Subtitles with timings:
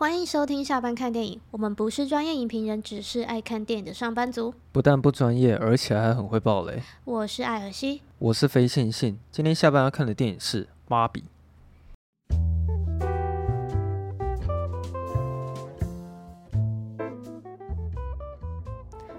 [0.00, 1.38] 欢迎收听下班看电影。
[1.50, 4.54] 我们不是专业影评人，只是爱看电影的上班族。
[4.72, 6.82] 不但不专业，而且还很会爆雷。
[7.04, 9.18] 我是艾尔西，我是非线性。
[9.30, 11.20] 今天下班要看的电影是《芭比》。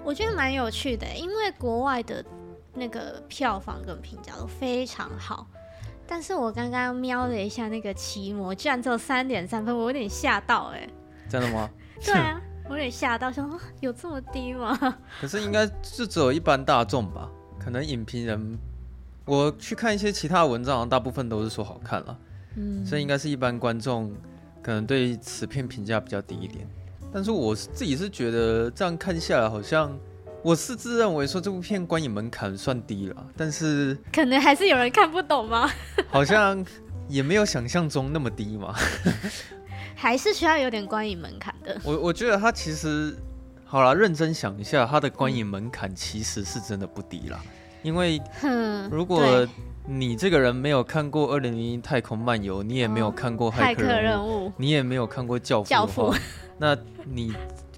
[0.03, 2.25] 我觉得蛮有趣的，因为国外的
[2.73, 5.45] 那个票房跟评价都非常好。
[6.11, 10.89] 但是我刚刚瞄了一下那个奇摩，居然只有三点三分，我有点吓到哎、欸！
[11.29, 11.69] 真的吗？
[12.03, 14.77] 对啊，我有点吓到，想说有这么低吗？
[15.21, 17.31] 可是应该是只有一般大众吧？
[17.57, 18.59] 可能影评人，
[19.23, 22.19] 我去看一些其他文章，大部分都是说好看了，
[22.57, 24.13] 嗯，所以应该是一般观众
[24.61, 26.67] 可能对此片评价比较低一点。
[27.13, 29.97] 但是我自己是觉得这样看下来好像。
[30.43, 35.69] 我是自认为说这部片观影门槛算低了，但是可能还是有人看不懂吗？
[36.09, 36.65] 好像
[37.07, 38.73] 也没有想象中那么低嘛，
[39.95, 41.79] 还是需要有点观影门槛的。
[41.83, 43.15] 我我觉得他其实
[43.63, 47.39] 好了，认真想一下，他的观影门槛其实是真的不低啦。
[47.83, 48.19] 因为
[48.89, 49.47] 如果
[49.87, 56.13] 你这个人没有看过《二零零一太空漫游》，你也没有看过《骇客任务》，你也没有看过《》教父，
[56.57, 56.75] 那
[57.05, 57.31] 你。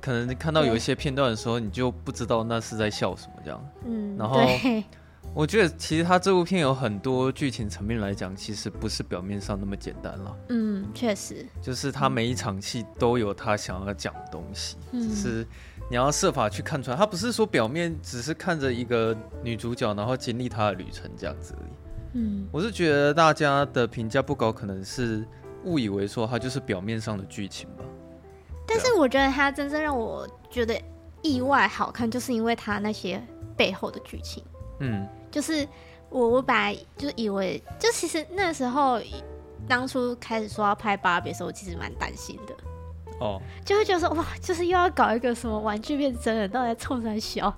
[0.04, 3.70] 可能看到有一些片段的时候，你就不知道那是在笑什么这样。
[3.86, 4.46] 嗯，然后
[5.34, 10.38] 我觉得其实他这部片有很多剧情层面来讲，其实不是表面上那么简单了。
[10.50, 15.48] 嗯，确实，就是他每一场戏都有他想要讲的东西，嗯，只是
[15.90, 16.98] 你要设法去看出来。
[16.98, 21.72] 他不是说表面只是看着一个女主角，然后经历她的旅程这样子而已。
[22.16, 25.26] 嗯，我是觉得大家的评价不高，可能是
[25.64, 27.86] 误以为说它就是表面上的剧情吧。
[28.74, 30.80] 但是我觉得它真正让我觉得
[31.22, 33.22] 意外好看，就是因为它那些
[33.56, 34.44] 背后的剧情。
[34.80, 35.68] 嗯，就是
[36.10, 39.00] 我我本来就以为，就其实那时候
[39.68, 42.56] 当初开始说要拍芭比的时候，我其实蛮担心的。
[43.20, 47.54] 哦，就会觉得说哇，就是又要搞一个什么玩具变真人，到底在冲三小，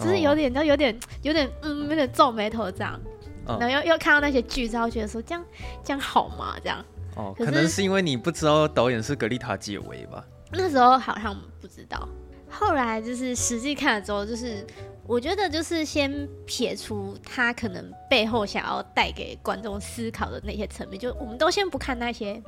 [0.00, 3.00] 就是有点，就有点有点嗯，有点皱眉头这样。
[3.46, 5.44] 然后又又看到那些剧照，觉得说这样
[5.82, 6.56] 这样好吗？
[6.62, 6.84] 这样。
[7.16, 10.24] 哦，可能是因为你不知道导演是格丽塔·解维吧？
[10.52, 12.08] 那时候好像不知道，
[12.50, 14.66] 后来就是实际看了之后，就是
[15.06, 22.42] 我觉得就是先撇除他可能背后想要带给观众思考的那些层面，就我们都先不看那些，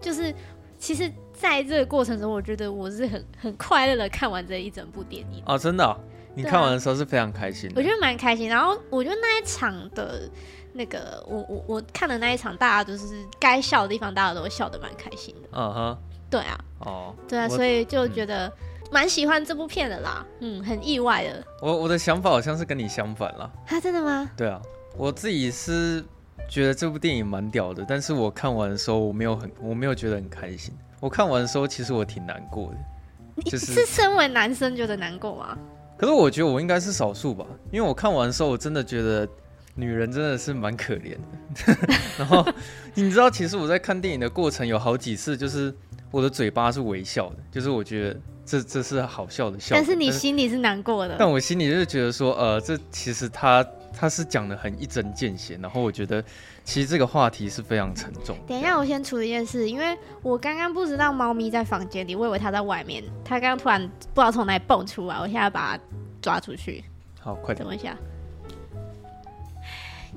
[0.00, 0.34] 就是
[0.78, 5.42] 其实在这个过程中，我觉得我是很很快乐的看完这一整部电影。
[5.46, 5.96] 哦，真的哦？
[6.34, 7.74] 你看完的时候是非常开心的？
[7.76, 8.48] 我觉得蛮开心。
[8.48, 10.28] 然后我觉得那一场的。
[10.74, 15.48] 那个我我我看的那一场，大家都是该笑的地方，大家都笑得蛮开心的。
[15.52, 15.98] 嗯哼，
[16.32, 18.50] 对啊，哦，对啊，所以就觉得
[18.90, 20.26] 蛮喜欢这部片的啦。
[20.40, 21.44] 嗯，很意外的。
[21.60, 23.50] 我我的想法好像是跟你相反啦。
[23.68, 24.30] 啊，真的吗？
[24.34, 24.58] 对啊，
[24.96, 26.02] 我自己是
[26.48, 30.72] 觉得这部电影蛮屌的，但是我看完的时候我没有很我没有觉得很开心。
[31.00, 33.42] 我看完的时候其实我挺难过的。
[33.50, 35.58] 就是是身为男生觉得难过吗？
[35.98, 39.28] 可是我觉得我应该是少数吧，因为我看完的时候我真的觉得。
[39.74, 41.88] 女人真的是蛮可怜的，
[42.18, 42.46] 然后
[42.92, 45.74] 你知道，其实我在看电影的过程有好几次，就是
[46.12, 51.16] 我的嘴巴是微笑的，就是我觉得这这是好笑的笑，但是你心里是难过的。
[51.18, 56.22] 但，但我心里就是觉得说，呃，这其实他他是讲的很一针见血，然后我觉得
[56.64, 58.36] 其实这个话题是非常沉重。
[58.46, 63.80] 等一下，我先处理一件事，因为我刚刚不知道猫咪在房间里，我以为它在外面，它刚刚突然
[64.12, 65.82] 不知道从哪里蹦出来，我现在把它
[66.20, 66.84] 抓出去。
[67.20, 67.96] 好，快点，等一下。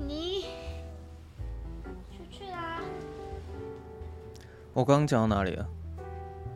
[0.06, 0.44] 你
[2.10, 2.82] 出去啦！
[4.74, 5.66] 我刚刚讲到哪里了？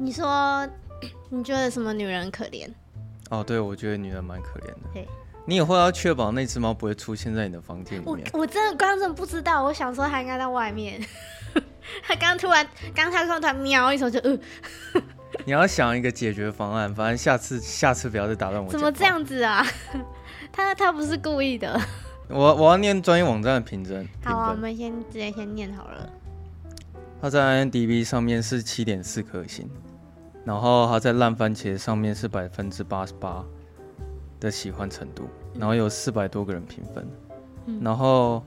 [0.02, 0.66] 你说
[1.28, 2.66] 你觉得什么女人可怜？
[3.28, 4.78] 哦，对，我觉得女人蛮可怜的。
[4.94, 5.06] 对，
[5.44, 8.26] 你以后要确保那只猫不会出现在你的房间里面。
[8.32, 10.98] 我我真的刚刚真的不知道，我想说它应该在外面。
[12.02, 14.38] 它刚刚突然，刚它突然喵一声就呃。
[15.44, 18.70] 你要想一个解决方案，反正下次下次不要再打断我。
[18.70, 19.64] 怎么这样子啊？
[20.50, 21.78] 他他不是故意的。
[22.28, 24.08] 我我要念专业网站的评分。
[24.24, 26.10] 好啊，我们先直接先念好了。
[27.22, 29.68] 它在 IMDB 上面是七点四颗星。
[30.44, 33.44] 然后他在烂番茄上面是百分之八十八
[34.40, 37.06] 的喜欢程度，然后有四百多个人评分，
[37.66, 38.42] 嗯、然后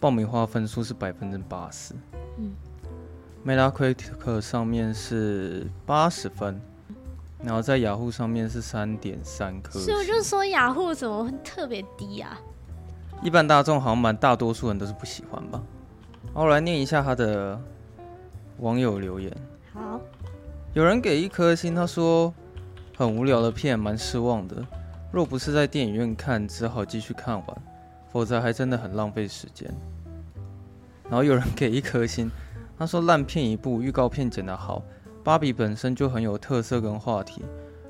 [0.00, 1.94] 爆米花分数是百分之八十，
[2.38, 2.52] 嗯
[3.46, 6.60] ，Metacritic 上面是八十分，
[7.42, 12.36] 然后在雅虎上面是三点三颗星，所以我就说雅虎怎么会特别低啊？
[13.22, 15.62] 一般大众好像蛮大多数人都是不喜欢吧。
[16.34, 17.58] 好，我来念一下他的
[18.58, 19.32] 网友留言。
[20.76, 22.34] 有人给一颗星，他说
[22.98, 24.62] 很无聊的片，蛮失望的。
[25.10, 27.62] 若不是在电影院看，只好继续看完，
[28.12, 29.74] 否则还真的很浪费时间。
[31.04, 32.30] 然后有人给一颗星，
[32.78, 34.82] 他说烂片一部，预告片剪得好，
[35.24, 37.42] 芭比本身就很有特色跟话题，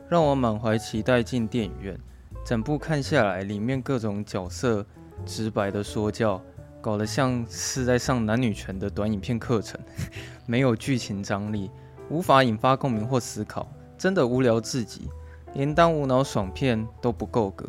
[0.08, 1.98] 让我满怀期待进电影院。
[2.44, 4.86] 整部看下来，里面各种角色
[5.24, 6.40] 直白的说教，
[6.80, 9.80] 搞得像是在上男女权的短影片课程，
[10.46, 11.68] 没有剧情张力。
[12.08, 13.68] 无法引发共鸣或思考，
[13.98, 15.08] 真的无聊至极，
[15.54, 17.66] 连当无脑爽片都不够格。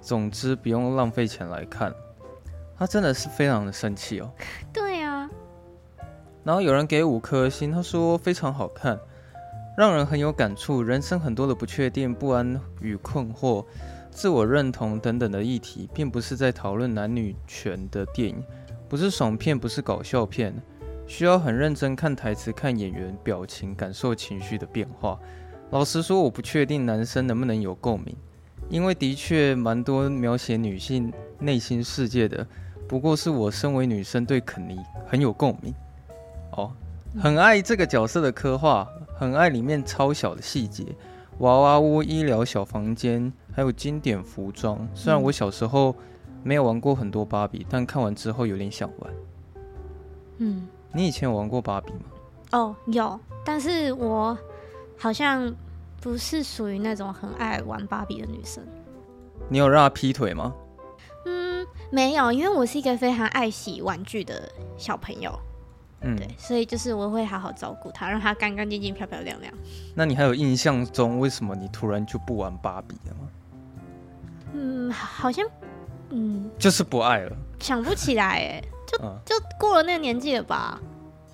[0.00, 1.92] 总之，不用浪费钱来看。
[2.76, 4.30] 他真的是非常的生气哦。
[4.72, 5.30] 对啊。
[6.42, 8.98] 然后有人给五颗星，他说非常好看，
[9.78, 10.82] 让人很有感触。
[10.82, 13.64] 人生很多的不确定、不安与困惑、
[14.10, 18.44] 自我认同等等的议题，并不是在讨论男女权的电影，
[18.88, 20.54] 不是爽片，不是搞笑片。
[21.06, 25.18] 需要很认真看台词、看演员表情、感受情绪的变化。
[25.70, 28.14] 老实说，我不确定男生能不能有共鸣，
[28.68, 32.46] 因为的确蛮多描写女性内心世界的。
[32.86, 35.74] 不过是我身为女生对肯尼很有共鸣。
[36.52, 36.70] 哦，
[37.18, 38.86] 很爱这个角色的刻画，
[39.16, 40.84] 很爱里面超小的细节，
[41.38, 44.86] 娃娃屋、医疗小房间，还有经典服装。
[44.94, 45.94] 虽然我小时候
[46.42, 49.14] 没有玩过很多芭比，但看完之后有点想玩。
[50.38, 50.68] 嗯。
[50.94, 52.00] 你以前有玩过芭比吗？
[52.52, 54.36] 哦，有，但是我
[54.96, 55.52] 好像
[56.00, 58.64] 不是属于那种很爱玩芭比的女生。
[59.48, 60.54] 你有让她劈腿吗？
[61.26, 65.36] 嗯，没有，因为我是一个非常爱洗玩具的小朋友。
[66.02, 69.52] 嗯，对，所以就是我会好好照顾她，让她干干净净、漂漂亮亮。
[69.94, 73.28] 那你还有印象中为什么你突然就不玩芭比了吗？
[74.52, 75.44] 嗯，好像，
[76.10, 78.62] 嗯，就是不爱了，想不起来哎。
[79.26, 80.80] 就就过了那个年纪了吧，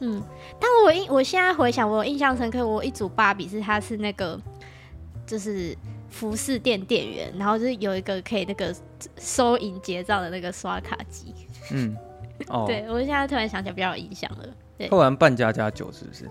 [0.01, 0.23] 嗯，
[0.59, 4.41] 但我印我现在回想，我印象深刻，我一组芭比是她是那个
[5.27, 5.77] 就是
[6.09, 8.75] 服饰店店员，然后就是有一个可以那个
[9.19, 11.35] 收银结账的那个刷卡机，
[11.73, 11.97] 嗯，
[12.49, 14.45] 哦， 对我现在突然想起来比较有印象了，
[14.77, 16.31] 对，会玩扮家家酒是不是？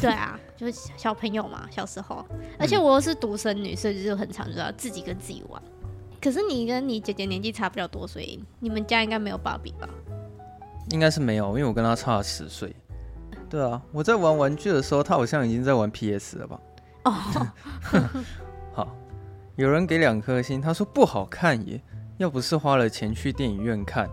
[0.00, 2.24] 对啊， 就是小朋友嘛，小时候，
[2.58, 5.62] 而且我又是独生女，所以就很常就要自己跟自己玩。
[6.20, 9.88] 可是你跟你姐姐年纪差不了多，所以你们家应该没有芭比吧？
[10.90, 12.74] 应该是没有，因为我跟他差了十岁。
[13.48, 16.60] 对啊，我在玩玩具的时候，他好像已经在玩 PS 了吧？
[17.04, 17.12] 哦，
[18.74, 18.96] 好，
[19.54, 21.80] 有人给两颗星，他说不好看耶，
[22.18, 24.10] 要不是花了钱去电影院看，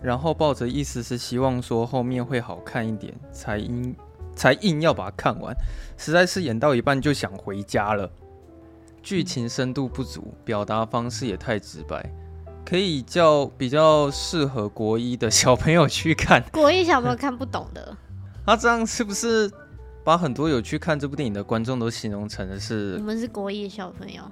[0.00, 3.94] 然后抱着意思是希望说后面会好看一点，才应
[4.36, 5.52] 才硬要把它看完，
[5.96, 8.08] 实在是演到一半就想回家了，
[9.02, 12.08] 剧情深度不足，表达方式也太直白。
[12.70, 17.96] 可以叫比较适合国一的小朋友去看， 国一小朋友看不懂的。
[18.46, 19.50] 他 这样是不是
[20.04, 22.94] 把很多有去看这部电影的观众都形容成的是？
[22.98, 24.22] 我们是国一小朋友。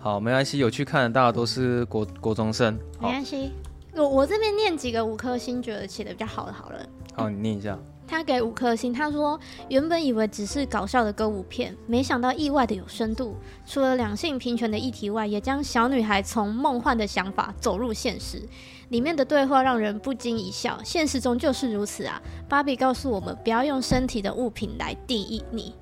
[0.00, 2.72] 好，没关系，有去看的大家都是国国中生。
[2.98, 3.52] 没关系，
[3.94, 6.78] 我我这边念几个五颗星，觉得写的比较好的，好了。
[7.14, 7.78] 好，你念一下。
[8.12, 9.40] 他给五颗星，他说
[9.70, 13.34] 原本以为只是搞笑的歌舞片，没想到意外的有深度。
[13.64, 18.42] 除了两性平权的议题外，也将小女孩从梦幻的想法走入现实。
[18.90, 22.20] 里面的对话让人不禁一笑，现实中就是如此啊！
[22.50, 25.74] 芭比告诉我们，不要用身体的物品来定义你，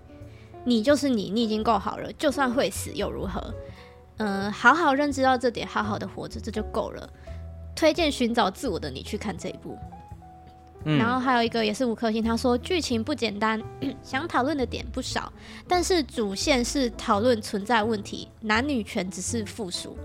[0.65, 3.53] 你就是你，你已经够好了，就算会死又如何？
[4.19, 7.11] 嗯，好好认知到这点，好好的活着，这就够了。
[7.75, 9.77] 推荐寻找自我的你去看这一部。
[10.85, 13.61] 然后还有一个也是五颗星，他说剧情不简单，
[14.03, 15.33] 想讨论的点不少，
[15.69, 19.99] 但是主线是讨论存在问题，男女权只是附属，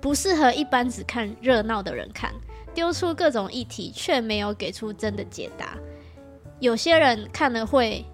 [0.00, 2.32] 不适合一般只看热闹的人看，
[2.72, 5.76] 丢出各种议题却没有给出真的解答，
[6.60, 8.04] 有些人看了会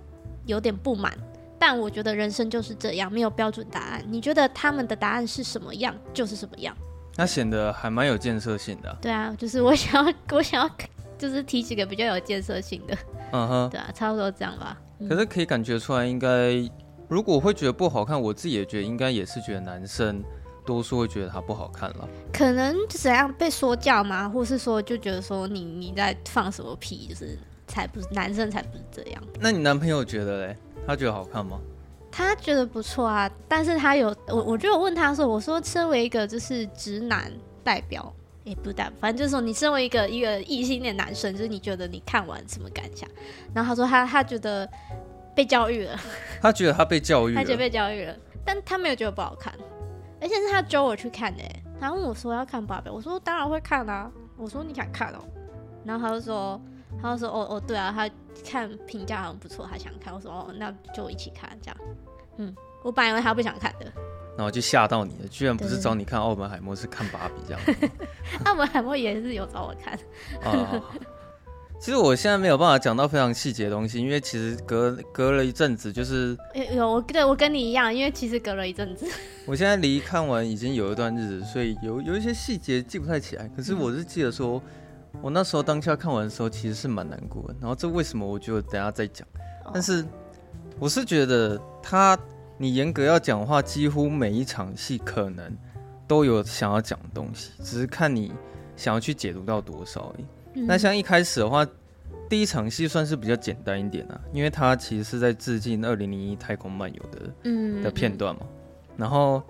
[0.47, 1.13] 有点不满，
[1.59, 6.75] 但我觉得人生就是这样，没有标准答案，你觉得他们的答案是什么样就是什么样，
[7.17, 8.97] 那显得还蛮有建设性的。
[9.03, 10.71] 对啊，就是我想要， 我想要。
[11.19, 12.97] 就是提几个比较有建设性的，
[13.33, 14.81] 嗯哼，对啊，差不多这样吧。
[15.09, 16.55] 可是可以感觉出来，应该
[17.09, 20.23] 如果会觉得不好看，我自己也觉得应该也是觉得男生
[20.65, 22.09] 多数会觉得他不好看了。
[22.33, 24.29] 可能就怎样被说教吗？
[24.29, 27.07] 或是说就觉得说你你在放什么屁？
[27.09, 29.23] 就是才不是男生才不是这样。
[29.41, 30.57] 那你男朋友觉得嘞？
[30.87, 31.61] 他觉得好看吗？
[32.11, 37.31] 他觉得不错啊，但是他有我，我就有问他说，我说身为一个就是直男
[37.63, 38.13] 代表，
[38.49, 43.09] 也、欸、不代表，反正就是说你身为一个一个异性恋男生，就是你觉得你看完什么感想？
[43.55, 44.69] 然后他说他他觉得
[45.35, 45.99] 被教育了，
[46.41, 49.53] 他觉得他被教育了，他觉得被教育了，但他没有觉得不好看，
[50.21, 51.43] 而且是他揪我去看的，
[51.81, 55.19] 他问我说要看芭比，我说当然会看啊，我说你想看哦，
[55.85, 56.61] 然后他就说。
[57.03, 58.09] 他就说：“哦哦，对啊，他
[58.43, 61.77] 看评价好像不错，他想看。”我说：“哦，那就一起看这样。”
[62.39, 63.93] 嗯，我本来以为他不想看的，
[64.39, 67.61] 然后就吓到你了，居然不是找你看奥本海默，是看芭比这样。
[68.47, 69.99] 澳门海默也是有找我看。
[70.47, 70.81] 哦，
[71.81, 76.39] 其实我现在没有办法讲到非常细节的东西，因为其实隔隔了一阵子，就是
[76.73, 79.05] 有我对我跟你一样，因为其实隔了一阵子。
[79.45, 83.51] 我现在离看完已经有一段日子，所以有有一些细节记不太起来。
[83.57, 84.59] 可是我是记得说。
[84.59, 84.63] 嗯
[85.23, 87.57] 我那时候当下看完的时候，其实是蛮难过的。
[87.61, 88.25] 然后这为什么？
[88.25, 89.27] 我就等下再讲。
[89.73, 90.05] 但是
[90.79, 92.17] 我是觉得他，
[92.59, 95.57] 你严格要讲的话，几乎每一场戏可能
[96.07, 98.33] 都有想要讲的东西，只是看你
[98.77, 100.25] 想要去解读到多少而已。
[100.55, 100.67] 嗯。
[100.67, 101.67] 那像一开始的话，
[102.29, 108.43] 第一场戏算是比较简单一点啊，因为它其实是在致敬《二零零一太空漫游》的嗯的片段嘛。
[108.97, 109.43] 然后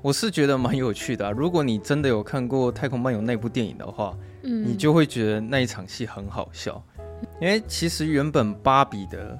[0.00, 1.30] 我是觉得蛮有趣的啊。
[1.30, 6.82] 如果你真的有看过《太空漫游》那部电影的话，你就会觉得那一场戏很好笑，
[7.40, 9.38] 因为其实原本芭比的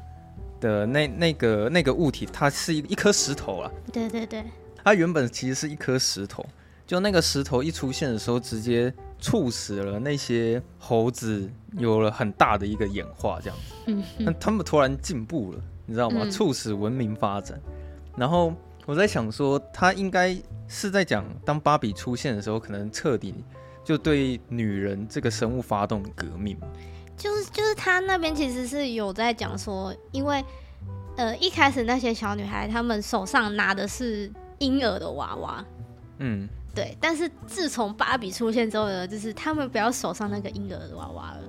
[0.65, 3.71] 的那那个那个物体，它是一一颗石头啊。
[3.93, 4.43] 对对对，
[4.83, 6.43] 它原本其实是一颗石头，
[6.87, 13.75] 就那个石头一出现的时候，直接促使了那些猴子有了很大的一个演化，这样子。
[13.89, 16.25] 嗯，那他们突然进步了，你知道吗？
[16.31, 17.61] 促使文明发展。
[18.17, 18.55] 然后
[18.87, 20.35] 我在想说，他应该
[20.67, 23.35] 是在讲，当芭比出现的时候，可能彻底。
[23.85, 26.57] 就对女人这个生物发动革命，
[27.17, 30.45] 就是就是他那边其实是有在讲说，因为
[31.17, 35.65] 呃一开始那些小女孩她们手上拿的是婴儿的娃娃，
[36.19, 41.41] 嗯，对，但是自从芭比出现之后呢，就是他们不要手上那个婴儿的娃娃了，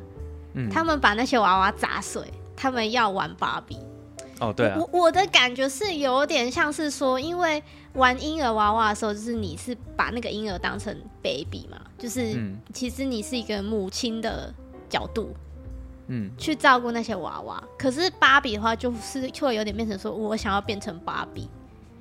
[0.53, 2.23] 嗯，他们把那些娃娃砸碎，
[2.55, 3.77] 他们要玩芭比。
[4.41, 10.93] 哦，对啊，我我的感觉是有点像是说，因为玩婴儿娃娃的时候，就是你是把那个婴儿当成
[11.23, 12.37] baby 嘛，就是
[12.73, 14.53] 其实你是一个母亲的
[14.89, 15.33] 角度，
[16.07, 17.63] 嗯，去照顾那些娃娃。
[17.77, 21.49] 可是芭比的话，就是就会有点变成说我想要变成芭比，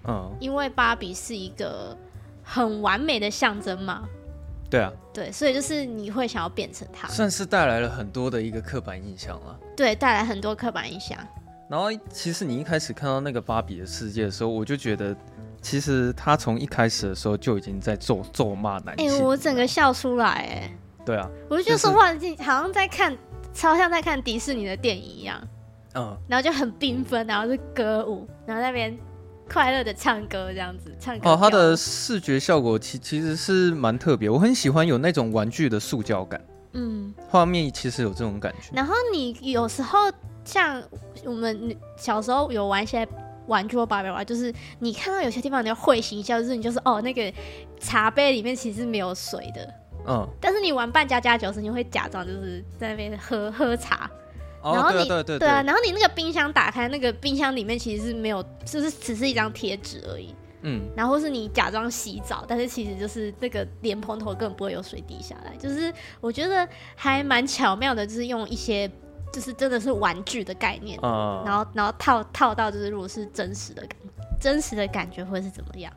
[0.07, 1.97] 嗯，因为芭比是一个
[2.43, 4.03] 很完美的象征嘛。
[4.71, 9.57] 对啊，对，所以就是你会想要变成她，算是带来了很多的一个刻板印象了。
[9.77, 11.17] 对，带来很多刻板印象。
[11.69, 15.17] 然后，其实你一开始看到那个芭比的世界的时候，我就觉得，
[15.63, 19.09] 其实他从一开始的时候就已经在咒咒骂男性。
[19.09, 20.71] 哎、欸，我整个笑出来，哎。
[21.07, 21.29] 对啊。
[21.49, 23.17] 我就觉得说话好像在看，
[23.55, 25.41] 超像在看迪士尼的电影一样。
[25.95, 26.15] 嗯。
[26.29, 28.95] 然后就很缤纷，然后是歌舞，然后那边
[29.49, 31.31] 快乐的唱歌，这样子唱歌。
[31.31, 36.39] 哦，它的视觉效果其其实是蛮特别，我很喜欢有那种玩具的塑胶感。
[36.73, 37.15] 嗯。
[37.29, 38.71] 画面其实有这种感觉。
[38.75, 39.99] 然后你有时候。
[40.47, 40.83] 像
[41.25, 43.09] 我们小时候有玩一些
[43.47, 47.33] 玩具或芭比娃娃，就是你看到有些地方你要会心一笑，就是你就是哦，那个
[47.81, 49.75] 茶杯里面其实没有水的，
[50.07, 54.11] 嗯，但是你玩扮家家酒时，你会假装就是在那边喝喝茶，
[54.63, 68.91] 然后你、哦、对、啊、对、对、对、对啊，然后你那个冰箱打开，那个冰箱里面其实是没有，就是只是一张贴纸而已，嗯，然后是你假装洗澡，但是其实就是那个莲蓬头根本不会有水滴下来，就是我觉得还蛮巧妙的，就是用一些。
[69.33, 73.99] 就是真的是玩具的概念，嗯、然后然后套套到就是如果是真实的感，
[74.41, 75.93] 真实的感觉会是怎么样？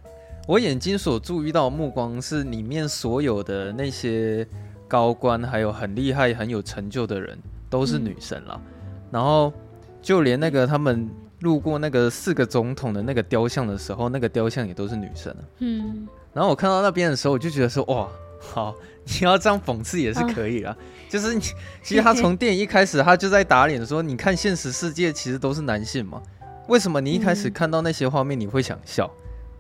[0.48, 4.48] 我眼睛所注意到的目光是里面所有的那些
[4.88, 7.38] 高官，还有很厉害、很有成就的人
[7.70, 9.52] 都是女生了，嗯、然后
[10.02, 11.10] 就连那个他们
[11.42, 15.36] 路过那个四个总统的那个雕像的时候，那个雕像也都是女生。
[15.60, 18.08] 嗯，然后我看到那边的时候，我就觉得说哇，
[18.40, 18.74] 好，
[19.04, 20.72] 你要这样讽刺也是可以啦。
[20.72, 20.78] 啊
[21.10, 21.42] 就是你，
[21.84, 26.22] 其实他从电影一开始，他就在打脸说：“你看现实世界其实都是男性嘛，
[26.68, 29.10] 为什么你一开始看到那些画面你会想笑？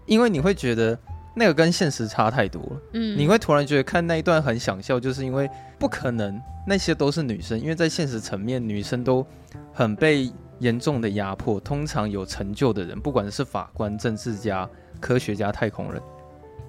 [0.07, 0.97] 因为你会觉得
[1.35, 2.81] 那个跟现实差太多了。
[2.93, 5.47] 嗯，你会突然觉得看那一段很想笑，就是因为
[5.77, 9.23] 不可能那些都是女生，因为在现实层面，女生都
[9.71, 11.59] 很被严重的压迫。
[11.59, 14.67] 通常有成就的人，不管是法官、政治家、
[14.99, 16.01] 科学家、太空人，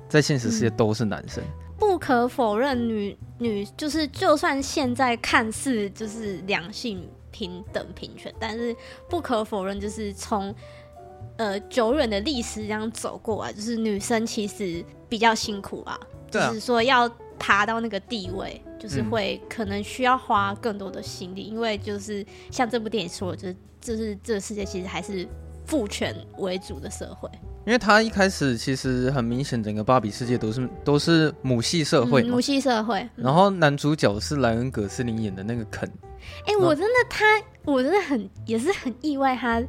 [0.08, 1.42] 在现实世界都是男生。”
[1.78, 8.74] 不可否认女，女女就是，就算现在看似就是两性平等平权，但是
[9.08, 10.52] 不可否认，就是从
[11.38, 15.98] 呃久远的历史这样走过来，就是女生其实比较辛苦啊，
[16.30, 25.26] 就是说要爬到那个地位，就是会可能需要花更多的心力，因为就是像这部电影说，就是就是这个世界其实还是
[25.64, 27.30] 父权为主的社会。
[27.66, 33.06] 因为他一开始其实很明显，整个芭比世界都是都是母系社会，母系社会。
[33.14, 35.86] 然后男主角是莱恩·葛斯林演的那个肯。
[36.46, 37.24] 哎，我真的他，
[37.64, 39.62] 我真的很也是很意外他，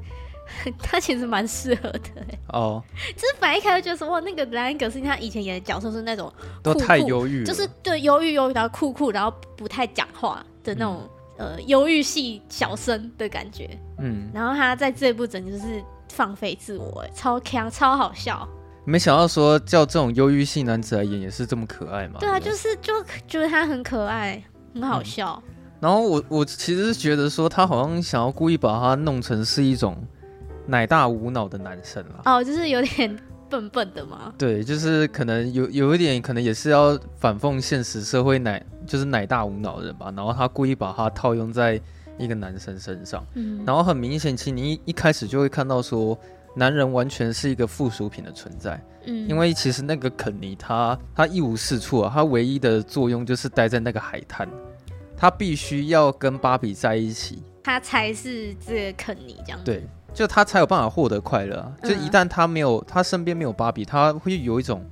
[0.64, 2.40] 他 他其实蛮适合的哎。
[2.54, 2.84] 哦，
[3.16, 6.32] 就是反一开始觉得说哇，那个莱恩·葛斯林他以前演的角色是那种
[6.64, 11.02] 都太忧郁，就是对忧郁忧郁到酷酷，然后不太讲话的那种、
[11.38, 13.70] 嗯、呃忧郁系小生的感觉。
[14.00, 15.84] 嗯，然后他在这部整就是。
[16.12, 18.46] 放飞自我，哎，超强，超好笑。
[18.84, 22.20] 没想到说叫这种忧郁系男子来演也是这么可爱嘛？
[22.20, 22.92] 对啊，就是就
[23.28, 25.42] 觉得他很可爱，很好笑。
[25.46, 29.96] 嗯、然后我我其实是觉得说他好像想要故意把他弄成是一种
[30.70, 32.22] 奶大无脑的男生了。
[32.26, 33.18] 哦，就是有点
[33.50, 34.34] 笨笨的嘛。
[34.38, 40.14] 对，就是可能有有一点，可能也是要反讽现实社会奶就是奶大无脑的人吧。
[40.16, 41.82] 然后他故意把他套用在。
[42.22, 46.20] 一个男生身上，嗯，然后很明显，其实你一一开始就会看到说，
[46.54, 54.46] 男人完全是一个附属品的存在，嗯，因为其实那个肯尼他他一无是处啊，他唯一的作用就是待在那个海滩，
[55.16, 59.88] 他必须要跟芭比在一起，他才是这个肯尼这样，对，
[60.20, 64.86] 就他才有办法获得快乐啊，就一旦他没有，他身边没有芭比，他会有一种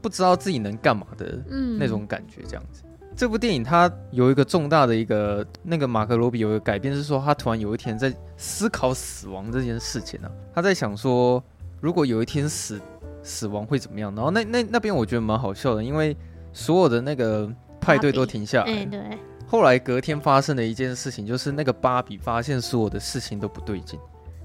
[0.00, 1.36] 不知道自己能干嘛的
[1.76, 2.84] 那种感觉，这样子。
[3.16, 10.54] 这部电影它有一个重大的一个那个马克罗比有一个改变，是说他突然有一天在思考死亡这件事情呢、啊。
[10.54, 11.42] 他在想说，
[11.80, 12.80] 如果有一天死
[13.24, 14.14] 死亡会怎么样？
[14.14, 16.16] 然后那那那边我觉得蛮好笑的，因为
[16.52, 18.84] 所有的那个派对都停下来。
[18.84, 19.00] 对。
[19.44, 23.98] 后来隔天发生的一件事情，就是那个芭比发现所有的事情都不对劲，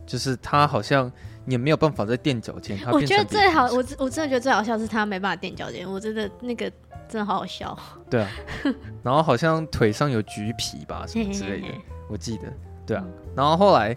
[0.05, 1.12] 就是他好像
[1.45, 2.77] 也没有办法再垫脚尖。
[2.91, 5.89] 我觉得最好，我我真的觉得最好笑是他没办法垫脚尖。
[5.91, 6.72] 我真的那个。
[7.05, 7.77] 真的好好笑，
[8.10, 8.29] 对啊，
[9.03, 11.67] 然后好像腿上有橘皮吧，什么之类的，
[12.10, 12.51] 我记得，
[12.88, 13.05] 对啊，
[13.36, 13.95] 然后后来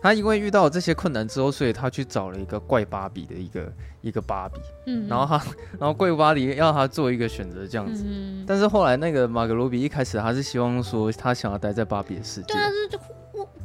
[0.00, 5.44] 他因为遇到这些困难之后，所以他去找了一个怪芭比的一个一个芭比，嗯，然后他，
[5.78, 12.98] 然后怪芭比要他做一个选择这样子，嗯，但是后来那个马格罗比一开始他是希望说他想要待在芭比的世界，对啊，就。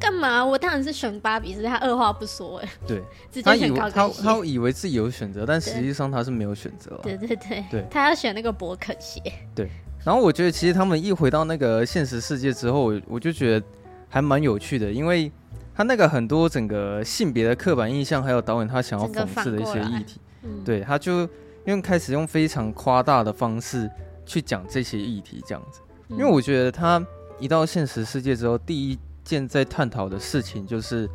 [0.01, 0.43] 干嘛？
[0.43, 2.69] 我当然是选芭比，是他二话不说哎。
[2.87, 3.03] 对，
[3.43, 6.99] 他以为他他以为自己有选择，但实际上他是没有选择。
[7.03, 9.21] 对对对对，他要选那个博肯鞋。
[9.53, 9.69] 对，
[10.03, 13.65] 然后我觉得其实他们一回到那个现实世界之后，我就觉得
[14.09, 15.31] 还蛮有趣的，因为
[15.75, 21.21] 他那个很多整个性别的刻板印象，还有导演他想要讽刺的一些议题，嗯、对，他就
[21.65, 23.87] 因为开始用非常夸大的方式
[24.25, 25.79] 去讲这些议题，这样子。
[26.09, 27.01] 因为我觉得他
[27.39, 28.97] 一到现实世界之后，第一。
[29.31, 31.09] 现在探讨的事情就是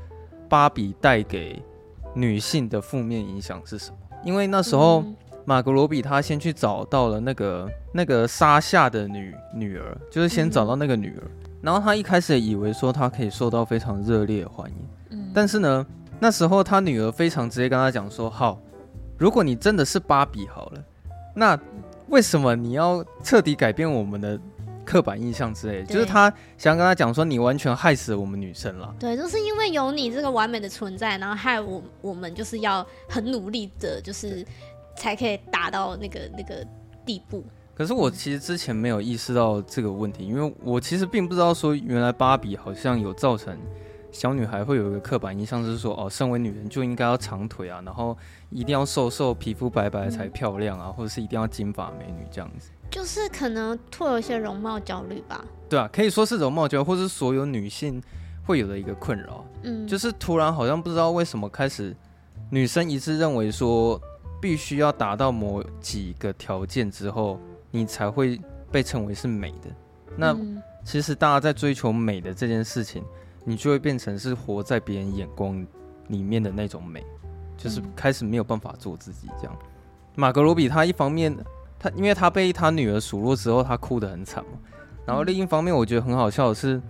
[0.48, 1.62] 芭比带给
[2.14, 3.96] 女性的负面影响是什么？
[4.24, 5.04] 因为那时候
[5.44, 11.22] 马格罗比他先去找到了那个那个沙夏的女女儿，就是先找到那个女儿，
[11.60, 15.86] 然后他一开始以为说他可以受到非常热烈的欢迎，但是呢，
[16.18, 18.58] 那时候他女儿非常直接跟他讲说：“好，
[19.18, 20.82] 如果你真的是芭比好了，
[21.34, 21.60] 那
[22.08, 24.40] 为什么你要彻底改变我们的？”
[24.86, 28.94] 刻板印象之类的，就是他想跟他讲说，你完全害死了我们女生了。
[28.98, 34.46] 对，就是因为有你这个完美的存在，然后害我我们就是要很努力的，就是
[34.96, 36.64] 才可以达到那个那个
[37.04, 37.44] 地步。
[37.74, 43.54] 可是我其实之前没有意识到这个问题，因为我其实并不知道说，原来芭比好像有造成
[44.10, 48.16] 小女孩会有一个刻板印象，就是说哦，身为女人就应该要长腿啊，然后
[48.48, 52.70] 一定要瘦瘦、皮肤白白才漂亮啊，嗯、或者是一定要金发美女这样子。
[52.90, 58.02] 就是可能会有一些容貌焦虑吧，对啊，可以说是容貌焦虑，或是所有女性
[58.46, 59.44] 会有的一个困扰。
[59.64, 61.94] 嗯，就是突然好像不知道为什么开始，
[62.48, 64.00] 女生一致认为说，
[64.40, 67.38] 必须要达到某几个条件之后，
[67.70, 69.68] 你才会被称为是美的。
[70.16, 70.34] 那
[70.84, 73.04] 其实大家在追求美的这件事情，
[73.44, 75.66] 你就会变成是活在别人眼光
[76.08, 77.04] 里面的那种美，
[77.58, 79.54] 就是开始没有办法做自己这样。
[80.14, 81.36] 马格罗比他一方面。
[81.78, 84.50] 他因为他被他女儿数落之后，他哭得很惨嘛。
[85.06, 86.80] 然后另一方面，我觉得很好笑的是，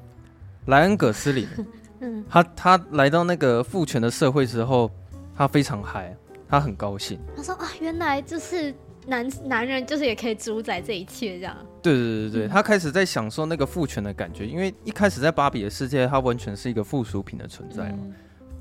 [0.66, 1.46] 莱恩·葛斯林，
[2.28, 4.90] 他他来到那个父权的社会之后，
[5.36, 6.16] 他非常嗨，
[6.48, 7.18] 他很高兴。
[7.36, 8.74] 他说啊，原来就是
[9.06, 11.54] 男男人就是也可以主宰这一切这样。
[11.82, 17.98] 对对对对，他开始在享受那个父权的感觉，因为一开始在芭比的世界，他完全是一个附属品的存在嘛。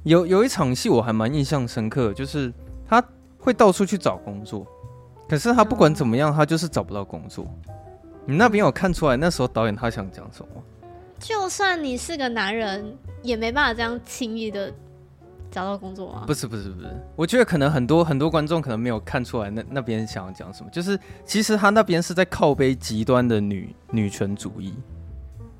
[0.03, 2.53] 有有一场戏我还蛮印象深刻，就是
[2.87, 3.03] 他
[3.37, 4.67] 会到处去找工作。
[5.27, 7.45] 可是他不管怎么样，他就是找不到工作。
[8.25, 10.63] 你那边有看出来那时候导演他想讲什么？
[11.19, 14.71] 就算你是个男人，也没办法这样轻易的
[15.49, 16.23] 找到工作啊。
[16.27, 20.69] 不是不是不是，我觉得可能很多很多观众可能没有看出来那那边想要讲什么。
[20.71, 24.73] 就是其实他那边是在靠背极端的女女权主义。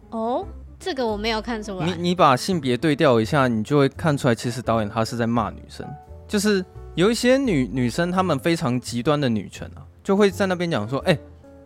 [0.09, 0.45] 哦，
[0.79, 1.85] 这个我没有看出来。
[1.85, 5.87] 你你把性别对调一下，你就会看出来，其实导演他是在骂女生，
[6.27, 6.63] 就是
[6.95, 11.19] 有一些女女生，她们非常极端的女权啊，就会在那边讲说，哎、欸，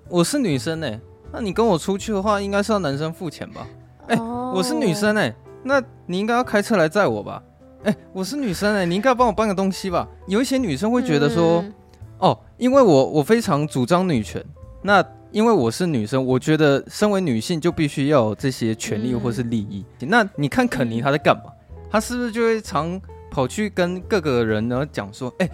[0.10, 3.68] 我是女生哎、欸，那你跟我出去的话，应该是要男生付钱吧？
[4.08, 4.58] 哎、欸，oh.
[4.58, 7.44] 我是女生哎、欸，那你应该要开车来载我吧？
[7.84, 10.08] 哎、欸，我是女生哎、欸，你应该要帮我搬个东西吧？
[10.28, 11.74] 有一些女生会觉得说，嗯、
[12.20, 14.44] 哦，因为我我非常主张女权，
[14.82, 15.04] 那。
[15.32, 19.86] 因为我是女生，我觉得身为女性就必须要有这些权利或是利益。
[20.00, 21.54] 嗯、那你看肯尼他在干嘛？
[21.88, 25.52] 他是不是就会常跑去跟各个人呢讲说：“哎、欸，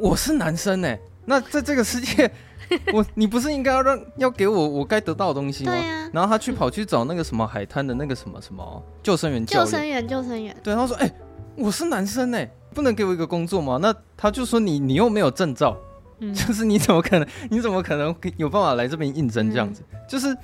[0.00, 2.30] 我是男生哎、欸，那在这个世界，
[2.92, 10.56] 我你不是应该要让要给我我该得到的东西吗？”对啊、然后他去跑去找那个什么海滩的那个什么什么救生员救生员救生员。
[10.62, 11.14] 对，他说：“哎、欸，
[11.56, 15.76] 我是男生哎、欸，不能给我一个工作吗？”那他就说你：“你你又没有证照。”
[16.18, 17.28] 就是你怎么可能？
[17.50, 19.82] 你怎么可能有办法来这边应征这样子？
[19.92, 20.34] 嗯、就是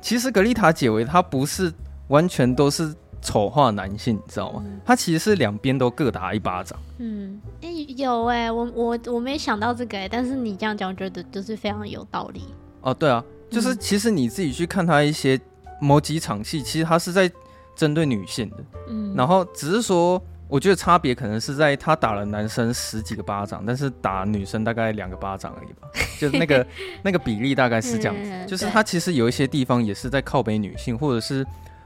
[0.00, 1.72] 其实格丽塔解围她不是
[2.08, 4.62] 完全都是丑化男性，你知道吗？
[4.84, 6.78] 她、嗯、其实是两边都各打一巴掌。
[6.98, 12.42] 嗯，哎、欸，有哎、欸，我我我没想到这个哎、欸，但是你这样讲，我觉得就是非常有道理。
[12.82, 15.40] 哦，对啊，就是其实你自己去看他一些
[15.80, 17.30] 某几场戏，其实他是在
[17.74, 18.56] 针对女性的。
[18.88, 20.22] 嗯，然后只是说。
[20.48, 25.88] 我觉得差别可能是在他打了男生十几个巴掌，但是打女生大概两个巴掌而已吧，
[26.20, 26.66] 就那个
[27.02, 28.30] 那个比例大概是这样子。
[28.30, 31.42] 嗯、就是他其实有一些地方也是在靠北女性，或者是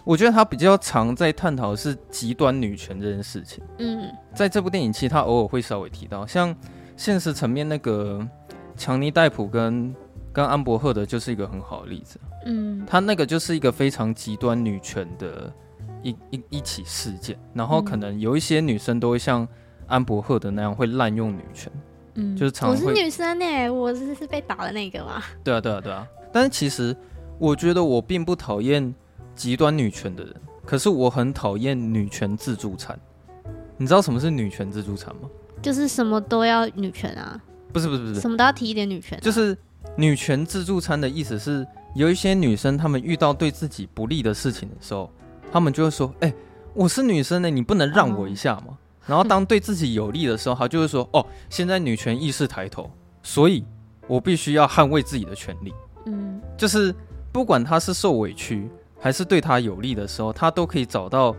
[0.07, 3.62] 我觉得他比较常在探讨的是极端女权这件事情。
[3.79, 6.55] 嗯，在这部电影其实他偶尔会稍微提到，像
[6.97, 8.25] 现实层面那个
[8.77, 9.92] 强尼戴普跟
[10.33, 12.21] 跟安伯赫德就是一个很好的例子。
[12.45, 15.53] 嗯，他那个就是一个非常极端女权的。
[16.03, 19.49] 一一一起事件，然后可能有一些女生都会像
[19.88, 21.73] 安伯赫德那样会滥用女权，
[22.14, 25.21] 嗯，就是常常，我是女生呢、欸，我是是被打的那个吗？
[25.42, 26.07] 对啊，对啊，对啊。
[26.33, 26.95] 但是其实
[27.40, 28.95] 我觉得我并不讨厌
[29.37, 32.99] 极端女权的人，可是我很讨厌女权自助餐。
[33.77, 35.29] 你知道什么是女权自助餐吗？
[35.62, 37.40] 就是什么都要女权啊？
[37.72, 39.20] 不是不是不是，什么都要提一点女权、啊。
[39.22, 39.57] 就是
[39.96, 45.11] 女权自助餐的意思是，有一些女生她们遇到对自己不利的事情的时候。
[45.53, 46.35] 她们就会说：“哎、欸，
[46.75, 48.64] 我是女生呢，你不能让我一下吗？”
[49.07, 49.11] oh.
[49.11, 52.90] 然后当对自己有利的时候，她就会说：“哦，现在女权意识抬头，
[53.22, 53.64] 所以
[54.09, 55.72] 我必须要捍卫自己的权利。”
[56.07, 56.94] 嗯，就是
[57.33, 58.68] 不管她是受委屈
[59.07, 61.33] 还是对他有利的时候，他都可以找到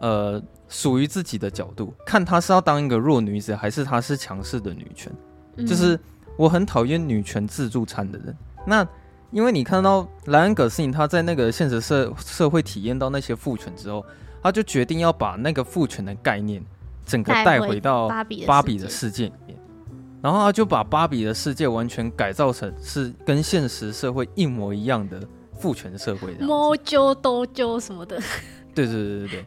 [0.00, 5.12] 呃属于自己的角度，看他是要当一个弱女子，还是他是强势的女权。
[5.54, 5.96] 嗯、就是
[6.36, 8.36] 我很讨厌女权自助餐的人。
[8.66, 8.84] 那。
[9.30, 14.04] 因为你看到莱恩·葛斯林他在那个现实社社会体验到那些父权之后，
[14.40, 16.62] 他就决定要把那个父权的概念
[17.04, 18.08] 整个带回到
[18.46, 19.58] 芭比的世界里面，
[20.22, 25.20] 然后他就把芭比的世界完全改造成是跟现实社会一模一样的
[25.64, 28.20] 父权社会，摸揪逗揪什么的。
[28.74, 29.46] 对对对对对。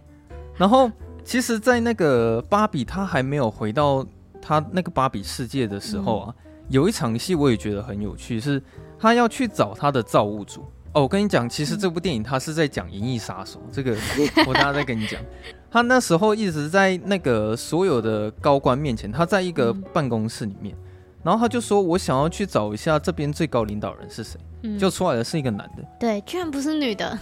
[0.55, 0.91] 然后
[1.23, 4.03] 其实，在那个芭比他还没有回到
[4.41, 8.59] 他那个芭比世界的时候啊，嗯、有一场戏我也觉得很有趣是。
[8.99, 13.95] 他要去找他的造物主哦，我跟你讲，其实这部电影他是在讲《银翼杀手》，这个
[14.47, 15.21] 我等下再跟你讲。
[15.69, 20.75] 他那时候一直在那个所有的高官面前，他在一个办公室里面，
[21.23, 24.39] 然后他就说：“我想要去找一下这边最高领导人是谁。”
[24.79, 27.05] 就出来的是一个男的，对，居然不是女的。
[27.05, 27.19] 然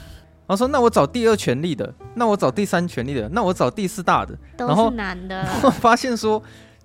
[0.48, 5.44] 后说：“那我找第二权力的，那我找第三权力的，那我找第四大的，都是男的。
[5.80, 6.42] ”发现说。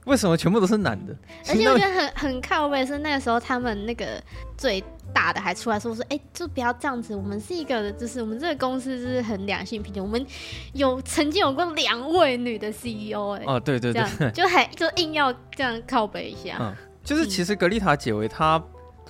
[0.06, 1.14] 为什么全部都是男的？
[1.46, 4.20] 而且我觉得很很靠背，是那个时候他们那个
[4.56, 7.14] 最大的还出来说说，哎、欸，就不要这样子。
[7.14, 10.02] 我们是一个，就是我们这个公司是很两性平等。
[10.02, 10.26] 我们
[10.72, 16.56] 有曾经有过两位女的 CEO，哎，哦，对对对，就还就硬要这样靠背一下。
[16.58, 18.62] 嗯，就是其实格丽塔解围她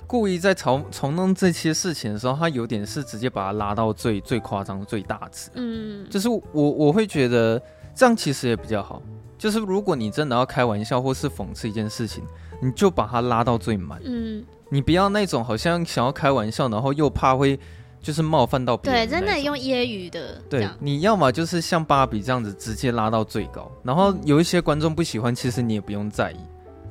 [0.07, 5.49] 故意在嘲嘲弄这些事情的时候，她有点是直接把它拉到最最夸张、最大值。
[5.53, 7.61] 嗯，就是我我会觉得
[7.95, 9.01] 这样其实也比较好。
[9.37, 12.23] 就是如果你真的要开玩笑或是讽刺一件事情，
[12.61, 13.99] 你就把它拉到最满。
[14.03, 17.59] 嗯，你不要那种好像想要开玩笑，然后又怕会
[17.99, 19.07] 就是冒犯到别人。
[19.07, 20.39] 对，真的用揶揄的。
[20.47, 26.37] 对，你要么就是像芭比这样子直接拉到最高，然后有一些观众不喜欢，其实你也不用在意，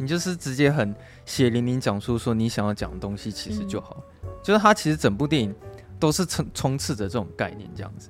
[0.01, 0.95] 你就是直接很
[1.27, 4.03] 血淋淋讲出说你想要讲的东西，其实就好。
[4.23, 5.55] 嗯，就是他其实整部电影
[5.99, 8.09] 都是充充斥着这种概念这样子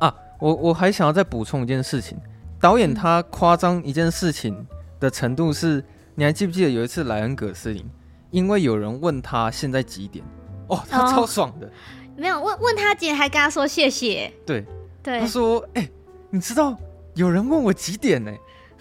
[0.00, 0.14] 啊。
[0.38, 2.18] 我我还想要再补充一件事情。
[2.60, 4.54] 导演他夸张一件事情
[5.00, 5.82] 的程度是，
[6.14, 7.82] 你还记不记得有一次莱恩·葛斯林，
[8.30, 10.22] 因为有人问他现在几点，
[10.66, 11.70] 哦，他超爽的，哦、
[12.18, 14.62] 没有问问他几点，还跟他说谢谢，对
[15.02, 15.90] 对，他说，哎、欸，
[16.28, 16.76] 你知道
[17.14, 18.30] 有人问我几点呢？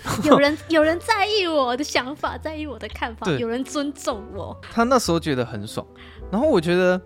[0.23, 5.85] 有人有人在意我的想法，在意我的看法，有人尊重我，他那时候觉得很爽。
[6.31, 7.01] 然后我觉得，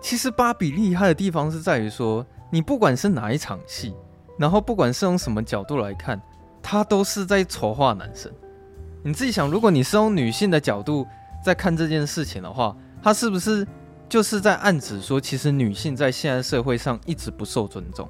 [0.00, 2.24] 其实芭比厉害的地方是在于说。
[2.50, 3.94] 你不管是哪一场戏，
[4.38, 6.18] 然后不管是用什么角度来看，
[6.62, 8.32] 他都是在丑化男生。
[9.02, 11.06] 你自己想，如果你是用女性的角度
[11.44, 13.68] 在看这件事情的话，他是不是
[14.08, 18.08] 就是在暗指说，其实女性在现在社会上一直不受尊重，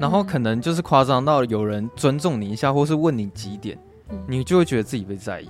[0.00, 3.78] 然后可能就是夸张到有人尊重你一下，或是问你几点，
[4.26, 5.48] 你就会觉得自己被在意。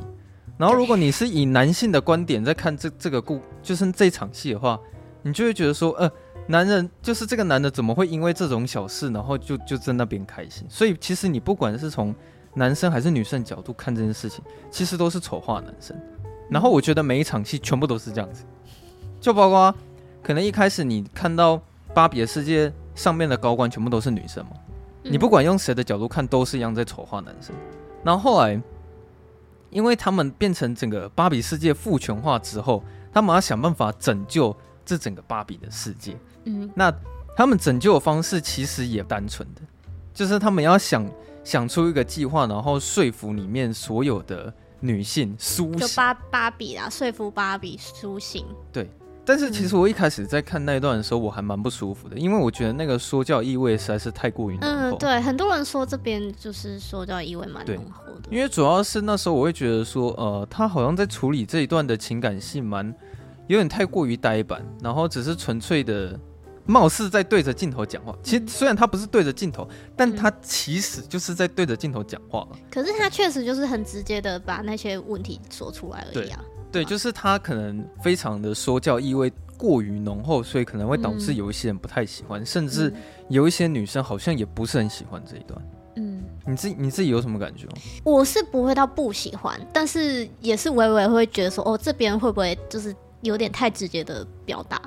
[0.58, 4.78] 然后如果你是以男性的观点在看这这个故，就是这场戏的话，
[5.22, 6.10] 你就会觉得说，呃，
[6.48, 10.66] 男人就是这个男的怎么会因为这种小事，然后就就在那边开心？
[10.68, 12.12] 所以其实你不管是从
[12.54, 15.96] 男生还是女生角度看这件事情，其实都是丑化男生。
[16.50, 18.42] 然后我觉得每一场戏全部都是这样子，
[19.20, 19.72] 就包括
[20.24, 21.62] 可能一开始你看到
[21.94, 24.50] 芭比的世界上面的高官全部都是女生嘛，
[25.02, 27.54] 你不管用谁的角度看都是一样在丑化男生。
[28.04, 28.60] 然后后来，
[29.70, 36.16] 因为他们变成整个芭比世界父权化之后，他们要想办法拯救这整个芭比的世界。
[36.44, 36.92] 嗯，那
[37.34, 39.62] 他们拯救的方式其实也单纯的，
[40.12, 41.08] 就是他们要想。
[41.42, 48.44] 想出一个计划，然后说服里面所有的女性苏醒，就芭芭比啦，说服芭比苏醒。
[48.70, 48.90] 对，
[49.24, 54.96] 但是其实我一开始在看那一段的时候，我还蛮不舒服的，因为我觉得那个说教意味实在是太过于浓厚。
[54.96, 58.28] 嗯，对，很多人说这边就是说教意味蛮浓厚的。
[58.30, 62.94] 因为主要是那时候我会觉得说，呃，他好像在处理这一段的情感戏蛮
[63.46, 66.18] 有点太过于呆板，然后只是纯粹的。
[66.66, 72.46] 貌似在对着镜头讲话，其实虽然他不是对着镜头，但他其实就是在对着镜头讲话。
[72.70, 76.44] 可是他确实就是很直接的把那些问题说出来而已啊。
[76.72, 82.92] 对，就是他可能非常的说教意味过于浓厚，所以可能会导致有一些人不太喜欢，甚至
[83.28, 85.60] 有一些女生好像也不是很喜欢这一段。
[85.96, 87.72] 嗯，你自己你自己有什么感觉吗？
[88.04, 94.80] 我是不会到不喜欢，但是也是微微会觉得说，哦，这边会不会就是有点太直接的表达？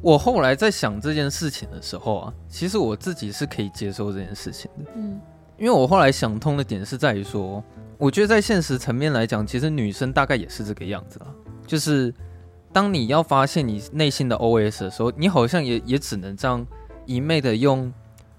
[0.00, 4.90] 我后来在想这件事情的时候啊，其实我自己是可以接受这件事情的。
[4.94, 5.20] 嗯，
[5.58, 7.62] 因为我后来想通的点是在于说，
[7.98, 11.26] 我觉得在现实层面来讲，其实女生大概也是这个样子啊。
[11.66, 12.14] 就是
[12.72, 16.66] 当你要发现你内心的 OS 的时候，你好像也也只能这样
[17.04, 17.92] 一昧的用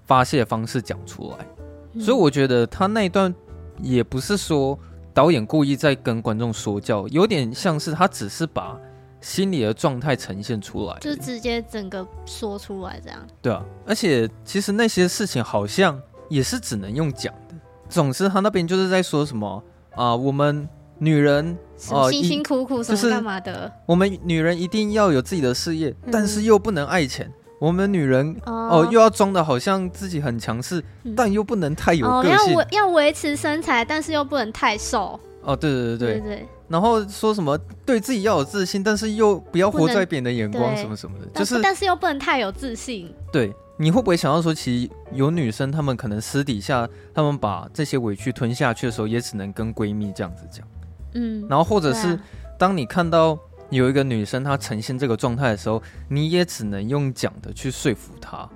[0.06, 1.46] 发泄的方式讲出来。
[1.92, 2.00] 嗯。
[2.00, 3.32] 所以我觉得他那一段
[3.80, 4.76] 也不是说
[5.14, 8.76] 导演故意在跟观众说教，有点像是他只是把。
[9.22, 13.20] 心理的状态呈现出来，就直接整个说出来这样。
[13.42, 17.49] 对啊，而且其实那些事情好像也是只能用讲的。
[17.90, 21.58] 总之，他那边就是在说什么啊、呃，我们女人
[21.92, 23.52] 啊，辛辛苦苦什么干嘛的？
[23.52, 27.30] 就是、我们女人一定要有自己的事业，嗯、但是又不能爱钱。
[27.58, 32.32] 我们女人哦、呃，又要装的好像自己很强势，嗯、但又不能太有个性。
[32.32, 35.20] 哦、要维要维持身材，但是又不能太瘦。
[35.42, 43.12] 哦，对对对对，对对然后说什么对自己要有自信，但是又不要活在别人的眼光什么什么的，就是但是又不能太有自信。
[43.32, 50.68] 对，你会不会想到说，其实有女生她们可能私底下，她们把这些委屈吞下去的时候，也只能跟闺蜜这样子讲。
[51.14, 52.20] 嗯，然后或者是、啊、
[52.58, 53.38] 当你看到
[53.70, 58.46] 有一个女生她呈现这个状态的时候，你也只能用讲的去说服她，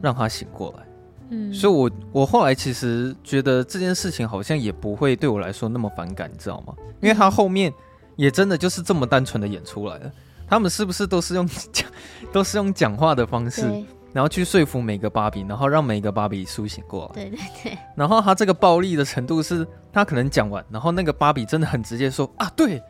[0.00, 0.86] 让她醒过来。
[1.28, 1.90] 嗯，所以我，我
[2.22, 6.72] 我后来其实觉得这件事情好像也不会对我来说那么反感，你知道吗？
[7.02, 7.70] 因为她后面
[8.16, 10.10] 也真的就是这么单纯的演出来了。
[10.48, 11.86] 他们是不是都是用讲，
[12.32, 17.22] 都是用讲话的方式，对然后去说服每个芭比，然后让每个芭比苏醒过来？
[17.22, 17.78] 对对对。
[17.94, 22.82] 然后他这个暴力的程度是，他可能讲完，然后那个芭比真的很直接说啊，对。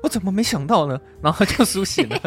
[0.00, 0.96] 我怎么没想到呢？
[1.20, 2.20] 然后他就苏醒了，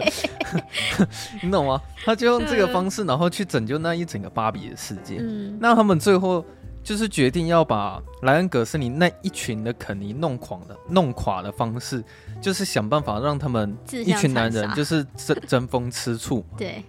[1.41, 1.81] 你懂吗？
[2.03, 5.19] 他就用这个方式，然后去拯救那一整个芭比的世界。
[5.21, 6.45] 嗯，那他们最后
[6.83, 12.03] 就是决定要把莱恩·葛斯林那一群的肯尼弄垮的弄垮的方式，
[12.41, 16.45] 就是想办法让他们一群男人就是争争风吃醋。
[16.57, 16.83] 对，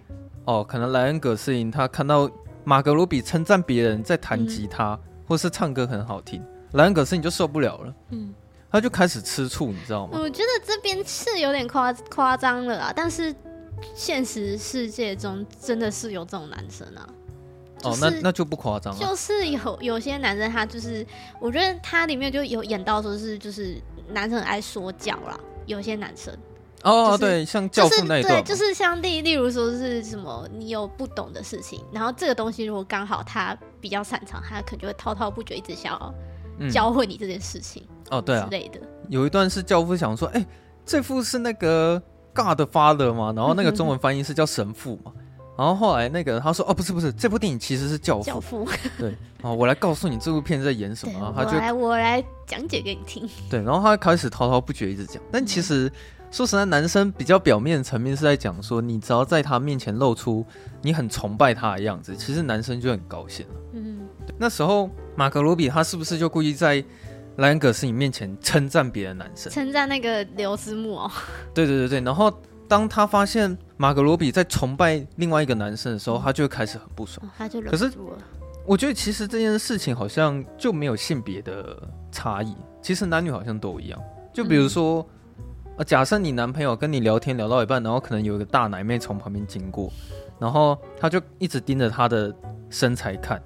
[0.44, 2.30] 哦，可能莱恩·葛斯林他看到
[2.64, 7.94] 马格鲁比称赞别人在弹吉他、嗯、或是唱歌很好听，莱恩·葛斯林就受不了了。
[8.10, 8.34] 嗯。
[8.70, 10.18] 他就开始吃醋，你知道吗？
[10.18, 13.34] 我觉得这边是有点夸夸张了啊，但是
[13.94, 17.06] 现实世界中真的是有这种男生啊。
[17.82, 18.98] 哦，那那就不夸张了。
[18.98, 21.06] 就是有有些男生，他就是
[21.38, 23.76] 我觉得他里面就有演到说是就是
[24.08, 26.34] 男生很爱说教啦，有些男生。
[26.82, 37.82] 哦，就是、对，像教父那一段，对，就是像例例如说是什么，你有不懂的事情，然后这个东西如果刚好他比较擅长，他可能就会滔滔不绝，一直想要教会你这件事情。
[37.88, 38.78] 嗯哦，对啊，之类的。
[39.08, 40.46] 有一段是教父想说，哎、欸，
[40.84, 42.02] 这副是那个
[42.34, 43.32] God Father 嘛？
[43.34, 45.12] 然后那个中文翻译是叫神父嘛。
[45.56, 48.24] 然后后来那个他说，哦，不是不是，这部电影其实是教父。
[48.24, 48.68] 教父。
[48.98, 51.32] 对，哦，我来告诉你这部片在演什么。
[51.34, 53.26] 他就来，我来讲解给你听。
[53.48, 55.90] 对，然后他开始滔滔不绝一直讲，但其实
[56.32, 60.44] 说实在，男生比较表面层面是在讲说，你只要在他面前露出
[60.80, 63.54] 你很崇拜他的样子，其实男生就很高兴了。
[63.74, 66.82] 嗯，那时候马格罗比他是不是就故意在
[67.36, 69.52] 莱恩·葛斯你面前称赞别的男生？
[69.52, 71.10] 称赞那个刘思慕哦。
[71.52, 72.32] 对对对对，然后
[72.66, 77.26] 当他发现马格罗比在崇拜另外一个男生的时候，他就会开始很不爽。
[77.26, 77.92] 哦、他就可是
[78.64, 84.00] 我觉得其实这件事情好像就没有性别的差异，其实男女好像都一样。
[84.32, 85.02] 就比如说。
[85.02, 85.18] 嗯
[85.78, 89.90] 呃，假设你男朋友跟你聊天聊到一半，然后可能有一个大奶妹从旁边经过，
[90.38, 92.34] 然后他就一直盯着他的
[92.68, 93.42] 身材看，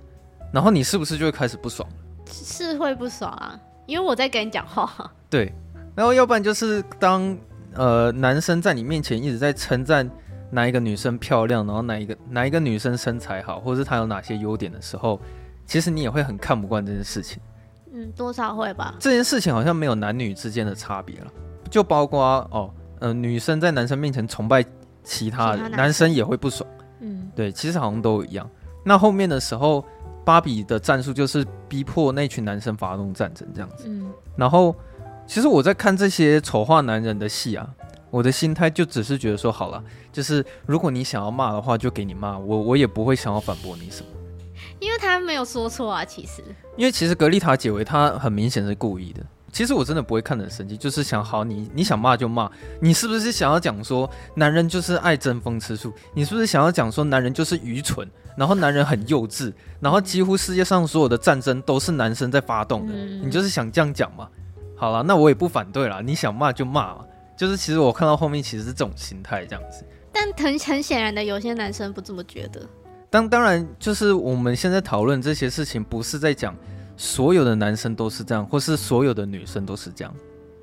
[0.52, 1.88] 然后你是不是就会开始不爽？
[2.28, 5.08] 是会不爽啊，因为我在跟你讲话。
[5.30, 5.52] 对，
[5.94, 7.36] 然后要不然就是当
[7.74, 10.10] 呃男生在你面前一直在称赞
[10.50, 15.20] 哪一个女生漂亮，然后哪一个哪一个女生身材好，或者是她有哪些优点的时候，
[15.64, 17.40] 其实你也会很看不惯这件事情。
[17.92, 18.96] 嗯，多少会吧。
[18.98, 21.26] 这件事情好像没有男女之间的差别了。
[21.70, 24.64] 就包括哦，呃，女生在男生面前崇拜
[25.02, 26.68] 其他人，男生也会不爽。
[27.00, 28.48] 嗯，对，其实好像都一样。
[28.84, 29.84] 那后面的时候，
[30.24, 33.84] 芭比的战术就是逼迫那群男生发动战争这样子。
[33.86, 34.74] 嗯，然后
[35.26, 37.68] 其实我在看这些丑化男人的戏啊，
[38.10, 44.08] 我的心态就只是觉得说，好了，就是如果你想要骂的话，就给你骂，我我也不会想要反驳你什么。
[44.78, 46.42] 因为他没有说错啊，其实。
[46.76, 49.22] 因为其实格丽塔解围，他很明显是故意的。
[49.56, 52.46] 其实我真的不会看得很生气，就是想好你，你想骂就骂，
[52.78, 55.90] 你是不是想要讲说男人就是爱争风吃醋？
[56.12, 62.92] 你是不是想要讲说男人就是愚蠢，然后男人很幼稚，然后几乎世界上所有的战争都是男生在发动的？
[62.92, 64.28] 你就是想这样讲嘛？
[64.76, 67.06] 好了，那我也不反对了，你想骂就骂嘛。
[67.34, 72.60] 就是其实我看到后面其实是这种心态这样子，但很很显然的，有些男生不这么觉得。
[73.08, 76.54] 当当然，就是我们现在讨论这些事情，不是在讲。
[76.96, 80.14] 所有的男生都是这样，或是所有的女生都是这样，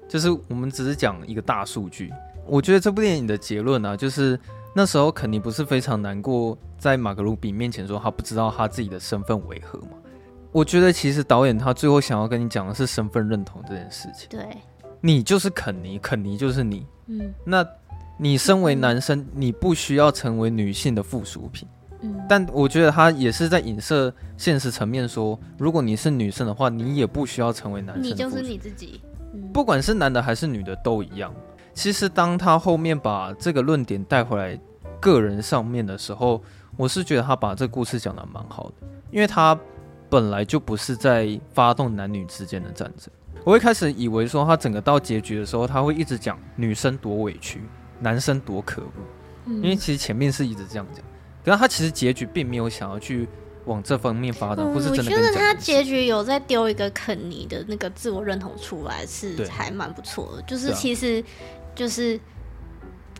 [0.08, 2.12] 就是我们只是讲一个大数据。
[2.46, 4.40] 我觉得这部电影的结论啊，就是
[4.76, 9.92] 那时候肯尼不是非常难过，在马格鲁比面前说他不知道他自己的身份为何吗？
[10.52, 14.28] 我觉得其实导演他最后想要跟你讲的是身份认同这件事情。
[14.30, 14.46] 对，
[15.02, 16.86] 你就是肯尼，肯尼就是你。
[17.08, 17.66] 嗯，那
[18.18, 21.68] 你身为男生，你不需要成为女性的附属品。
[22.28, 28.04] 但我觉得他也是在影射现实层面，说如果你是女生的话，你也不需要成为男生。
[28.04, 29.02] 你就是你自己，
[29.54, 31.34] 不管是男的还是女的都一样。
[31.74, 34.60] 其实当他后面把这个论点带回来
[35.00, 36.42] 个人上面的时候，
[36.78, 39.58] 我是觉得他把这故事讲的蛮好的，因为他
[40.10, 43.12] 本来就不是在发动男女之间的战争。
[43.44, 47.62] 我一开始以为说他整个到结局的时候，他会一直讲女生多委屈，
[48.00, 51.04] 男生多可恶，因为其实前面是一直这样讲。
[51.44, 53.28] 可是他其实结局并没有想要去
[53.66, 55.04] 往这方面发展，或是真的。
[55.04, 60.42] 我觉得他结局有在丢一个肯尼的那个自我认同出来，是还蛮不错的。
[60.44, 61.24] 就是其实，
[61.76, 62.20] 就是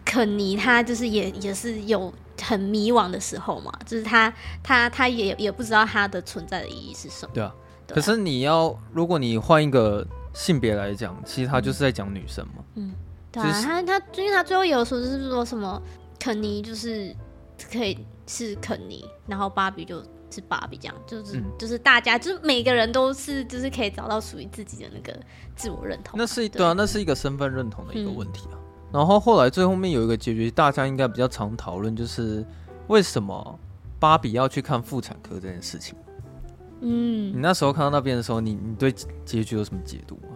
[0.06, 7.32] 肯尼他就是也也是有很迷惘的时候嘛，就是他他他也也不知道他的存在的意义是什么。
[7.34, 7.54] 对啊。
[7.88, 12.64] 可是你要，如果你换一个性别来讲，其实他就是在讲女生嘛。
[12.76, 12.94] 嗯。
[13.32, 15.82] 对啊，他他因为他最后有说就是说什么
[16.18, 17.14] 肯尼就是
[17.72, 17.98] 可以。
[18.28, 25.20] 是肯尼，然后芭比就是芭比，这样就是、嗯、就是大家就是每个人都是就是可以找到属于自己的那个
[25.56, 26.18] 自我认同。
[26.18, 28.56] 那是对啊，那是一个身份认同的一个问题啊。
[28.56, 28.60] 嗯、
[28.94, 32.46] 然后后来最后面有一个结局，大家应该比较常讨论，就是
[32.88, 33.60] 为什么
[34.00, 35.96] 芭比要去看妇产科这件事情。
[36.82, 38.92] 嗯，你那时候看到那边的时候，你你对
[39.24, 40.30] 结局有什么解读吗？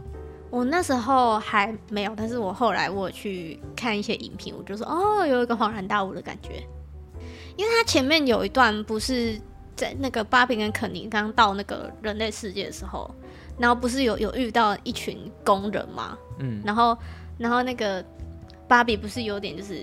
[0.49, 6.65] 我那时候还没有，但是我后来我去看一些影评，我就说哦，有一个恍然大悟的感觉。
[7.57, 9.37] 因为他前面有一段不是
[9.75, 13.13] 在那个芭比跟肯尼刚到那个人类世界的时候，
[13.57, 16.97] 然后不是有有遇到一群工人嘛，嗯，然后
[17.37, 18.03] 然后那个
[18.67, 19.81] 芭比不是有点就是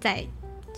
[0.00, 0.24] 在。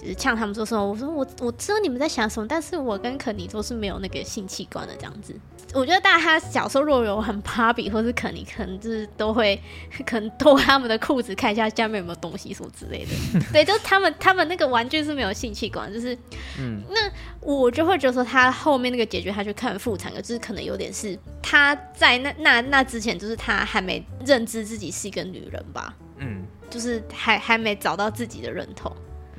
[0.01, 0.85] 就是呛他们说什么？
[0.85, 5.35] 我说我我知道你们在想什么，但是我跟肯尼都是没有那个性器官的这样子。
[5.73, 9.61] 我觉得大家小时候若有很芭比或是肯尼，可能就是都会
[10.05, 13.11] 可能脱他们的裤子看一下下面有没有东西什么之类的。
[13.53, 16.17] 对，就是他们他们那个玩具是没有性器官，就是
[16.59, 17.11] 嗯，那
[17.41, 28.91] 我就会觉得说他后面那个结局，他去看妇产科，就是可能有点是他在那那那之前，就是他还没认知自己是一个女人吧，嗯，就是还还没找到自己的认同。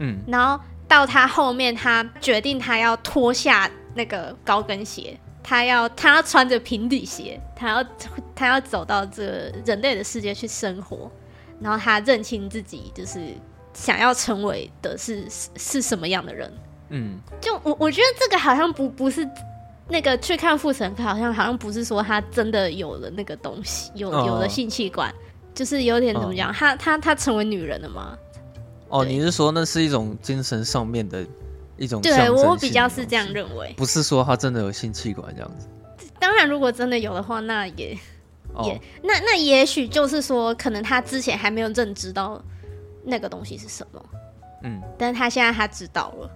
[0.01, 7.85] 嗯，然后到他后面，他决定他要脱下那个高跟鞋，他要他要穿着平底鞋，他要
[8.35, 11.09] 他要走到这个人类的世界去生活，
[11.59, 13.19] 然后他认清自己，就是
[13.73, 15.23] 想要成为的是
[15.55, 16.51] 是什么样的人。
[16.89, 19.27] 嗯，就我我觉得这个好像不不是
[19.87, 25.13] 那个去看妇产科，好像好像不是说他真的有了那个东西，有有了性器官。
[25.53, 26.51] 就是有点怎么讲？
[26.53, 28.17] 他他他成为女人了吗？
[28.91, 31.25] 哦，你是说那是一种精神上面的
[31.77, 32.01] 一种？
[32.01, 35.65] 对，我比较是这样认为，不是说他真的有性器官这样子。
[36.19, 37.97] 当然，如果真的有的话，那也、
[38.53, 42.43] 哦、也那那也许就是说，可能他之前还没有认知到
[43.05, 44.05] 那个东西是什么。
[44.63, 46.29] 嗯，但是她现在他知道了，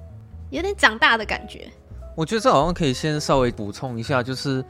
[0.49, 1.69] 有点长大的感觉。
[2.15, 4.63] 我觉得这好像可以先稍微补充一下，就是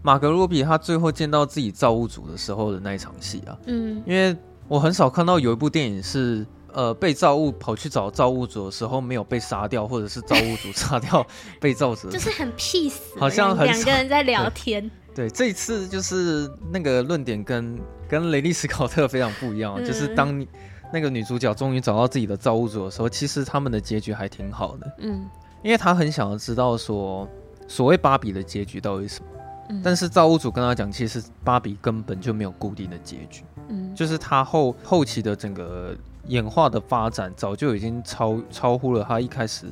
[0.00, 3.58] 马格罗比他最后见到自己造物主的时候的那一场戏啊。
[3.66, 4.36] 嗯，因为
[4.68, 6.46] 我很少看到有一部电影是。
[6.72, 11.26] 呃，被造物跑去找造物主的时候，没有被杀掉，或者是造物主 杀掉
[11.60, 14.90] 被造者，就是很 peace，好像很两个人在聊天。
[15.14, 20.48] 对，这一次就是那个论点跟跟雷利斯考特非常不一样，嗯、就是当你
[20.90, 24.90] 那个女主角终于找到自己的造物主的时候，其实他们的结局还挺好的。
[25.00, 25.28] 嗯，
[25.62, 27.28] 因为她很想要知道说，
[27.68, 29.26] 所谓芭比的结局到底是什么。
[29.68, 33.44] 嗯、但是造物主跟她讲，其实芭比根本就没有固定的结局。
[33.68, 35.94] 嗯，就是她后后期的整个。
[36.28, 39.66] 演化的发展早就已经超超乎了他一开始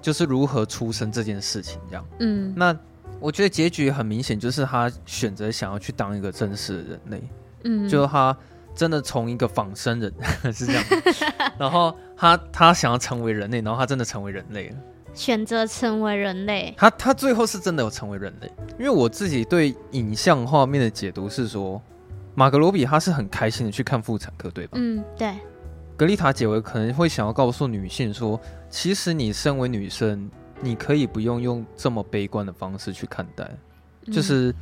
[0.00, 2.06] 就是如何出生这件事情，这样。
[2.20, 2.76] 嗯，那
[3.20, 7.22] 我觉得结局很明显，就是他选择想要去当一个真实的人类。
[7.64, 8.36] 嗯，就是他
[8.74, 10.12] 真的从一个仿生人
[10.52, 10.84] 是这样，
[11.58, 14.76] 然后他他想要成为人类，然后他真的成为人类了，
[15.14, 16.74] 选择成为人类。
[16.76, 21.80] 他他最后是真的有成为人类，因为我自己对影像画面的解读是说，
[22.34, 24.72] 马格罗比他是很开心的去看妇产科，对吧？
[24.74, 25.32] 嗯，对。
[25.96, 30.28] 格丽塔解围可能会想要告诉女性说，其实你身为女生，
[30.60, 33.48] 你可以不用用这么悲观的方式去看待，
[34.10, 34.54] 就是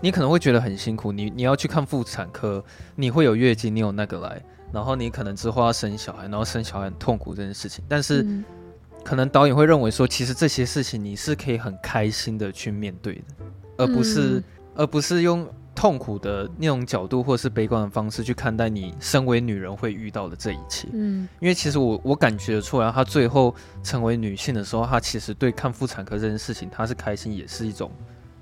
[0.00, 2.62] 你可能会觉得很辛苦，你你要去看妇产科，
[2.94, 8.26] 你会有月经，你有那个来，然后你可能之后要生小孩，然后生小孩很痛苦这件事情，但是
[9.02, 13.22] 可能导演会认为说，其实这些事情你是可以很开心的去面对的，
[13.78, 14.42] 而不是
[14.74, 15.46] 而不是用。
[15.76, 20.88] 痛苦的那种角度，或是悲观的方式去看待你身为女人会遇到的这一切。
[20.94, 27.90] 嗯，因为其实我我感觉出来，她最后成为女性的时候，她其实对看妇产科这件事情，她是开心，也是一种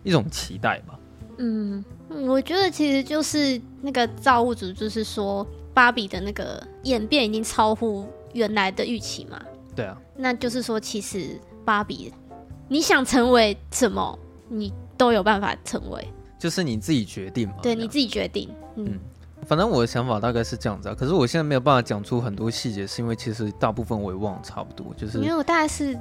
[0.04, 0.98] 一种期待吧。
[1.38, 9.42] 嗯，我觉得其实就是那个造物主，就是说芭比的那个演变已经超乎原来的预期嘛。
[9.74, 12.14] 对啊，那就是说，其实芭比
[12.68, 14.16] 你想成为什么，
[14.48, 16.08] 你都有办法成为。
[16.44, 18.50] 就是你自己决定嘛，对，你自己决定。
[18.76, 19.00] 嗯，嗯，
[19.46, 20.94] 反正我的想法大概是这样子啊。
[20.94, 24.92] 可是我现在没有办法讲出很多细节，是因为其实大部分我也忘了差不多。
[24.94, 25.94] 就是因为我大概是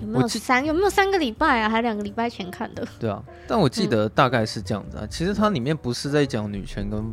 [0.00, 2.88] 有没有三有没有三个礼拜啊，还两个礼拜前看的。
[2.98, 5.04] 对啊，但我记得大概是这样子啊。
[5.04, 7.04] 嗯，其实它里面不是在讲女权跟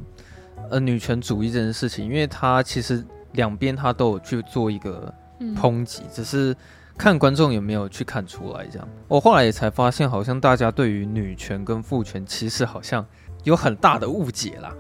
[0.70, 5.14] 呃女权主义这件事情，因为它其实两边它都有去做一个
[5.58, 6.56] 抨击，嗯，只是。
[6.98, 13.06] 看观众有没有去看出来，这样我后来也才发现，好像大家对于女权跟父权其实好像
[13.44, 14.74] 有很大的误解啦。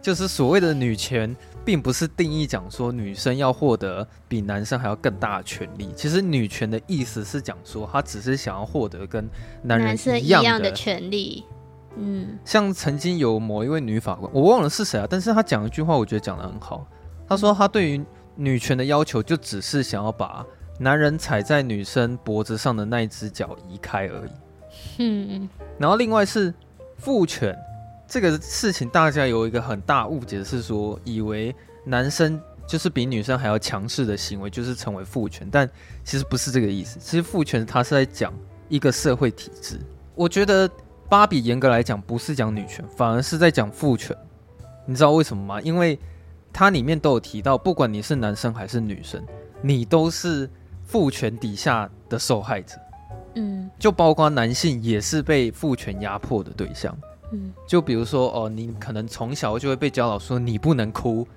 [0.00, 5.90] 就是所谓的女权，并不是定义讲说女生要获得比男生还要更大的权利。
[5.94, 9.28] 其实女权的意思是讲说，她只是想要获得跟
[9.62, 11.44] 男人一样的，一样的权利。
[11.96, 16.86] 嗯，像曾经有某一位女法官，我忘了是谁啊，但是她讲一句话，我觉得讲得很好。
[17.28, 18.02] 她说她对于
[18.36, 20.46] 女权的要求，就只是想要把。
[20.78, 24.30] 男人踩在女生脖子上的那一只脚移开而已。
[24.98, 26.54] 嗯，然后另外是
[26.96, 27.56] 父权
[28.06, 31.54] 这个事情，大家有一个很大误解，是说以为
[31.84, 35.68] 男生就是比女生还要强势的行为，就是成为父权，但
[36.04, 36.98] 其实不是这个意思。
[37.00, 38.32] 其实父权它是在讲
[38.68, 39.80] 一个社会体制。
[40.14, 40.70] 我觉得
[41.08, 44.16] 芭比严格来讲不是讲女权，反而是在讲父权。
[44.86, 45.60] 你知道为什么吗？
[45.60, 45.98] 因为
[46.52, 49.20] 它里面都有提到，不管你是男生还是女生，
[49.60, 50.48] 你都是。
[50.88, 52.74] 父权底下的受害者，
[53.34, 56.96] 嗯，就包括男性也是被父权压迫的对象，
[57.30, 61.28] 嗯，就比如说哦，你可能从小就会被教导说你不能哭，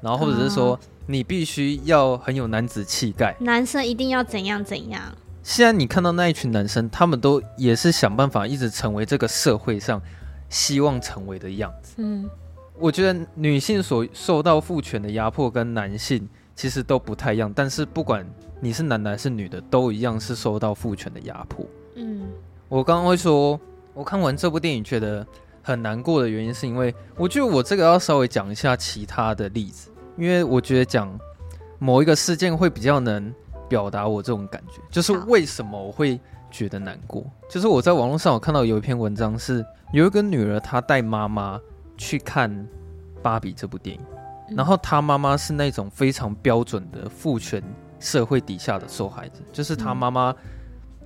[0.00, 0.76] 然后或者是说
[1.06, 5.00] 你必须要很有男子气概，男生一定要怎样怎样。
[5.44, 10.02] 现在你看到那一群男生，他们都也是想办法一直成为这个社会上
[10.48, 12.28] 希望成为的样子，嗯，
[12.76, 18.26] 我觉得女性所受到父权的压迫跟男性其实都不太一样，但是不管。
[18.60, 21.64] 你是男的还是女的，都一样是受到父权的压迫。
[21.96, 22.28] 嗯，
[22.68, 23.58] 我刚刚会说，
[23.94, 25.26] 我看完这部电影觉得
[25.62, 31.18] 很难过的原因，是因为我觉得我这个要稍微讲一下其他的例子，因为我觉得讲
[31.78, 33.34] 某一个事件会比较能
[33.66, 37.24] 表达我这种感觉，就是为什么我会觉得难过。
[37.48, 41.58] 就是我在网络上我看到有一篇文章，是有一个女儿她带妈妈
[41.96, 42.50] 去看
[43.22, 44.02] 《芭比》这部电影，
[44.54, 47.62] 然后她妈妈是那种非常标准的父权。
[48.00, 50.34] 社会底下的受害者，就是他妈妈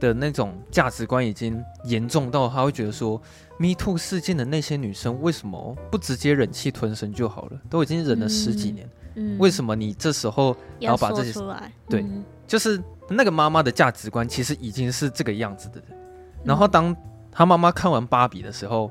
[0.01, 3.20] 的那种价值观已经严重到他会觉得说
[3.59, 7.61] ，Me Too 事件的那些女生为什么不直接忍气吞声就好了？
[7.68, 11.70] 都已经忍了十几年，嗯，为什么你这时候要把这些出来？
[11.88, 15.99] 对，嗯、就是那个妈妈的价值观其实已经是这个样子的人。
[16.45, 16.97] 然后当
[17.32, 18.90] 他妈妈看完芭比的时候，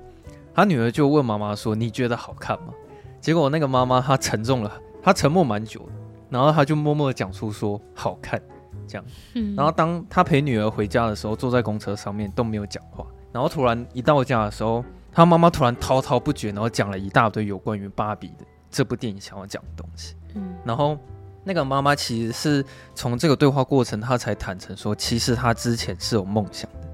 [0.54, 2.74] 他女儿就问妈妈说：“你觉得好看吗？”
[3.22, 5.94] 结果那个妈妈她沉重了，她沉默蛮久的，
[6.34, 8.42] 然后他就默默的讲出说：“好看。”
[8.88, 9.06] 这样，
[9.36, 13.06] 嗯，然后当他陪女儿回家的时候，坐在公车上面都没有讲话。
[13.32, 20.16] 然后突然一到家的时候，他妈妈突然滔滔不绝，然后讲了一大堆有关于芭比的这部电影想要讲的东西。
[20.34, 20.98] 嗯，然后
[21.46, 26.88] 那个妈妈其实是从这个对话过程，她才坦诚说，其实她之前是有梦想的。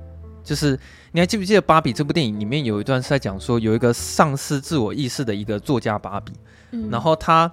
[0.44, 0.78] 就是
[1.12, 6.34] 你还记不记得芭比这部电影里面有一段是在讲说，有一个丧失自我意识的一个作家芭比，
[6.72, 7.50] 嗯，然后她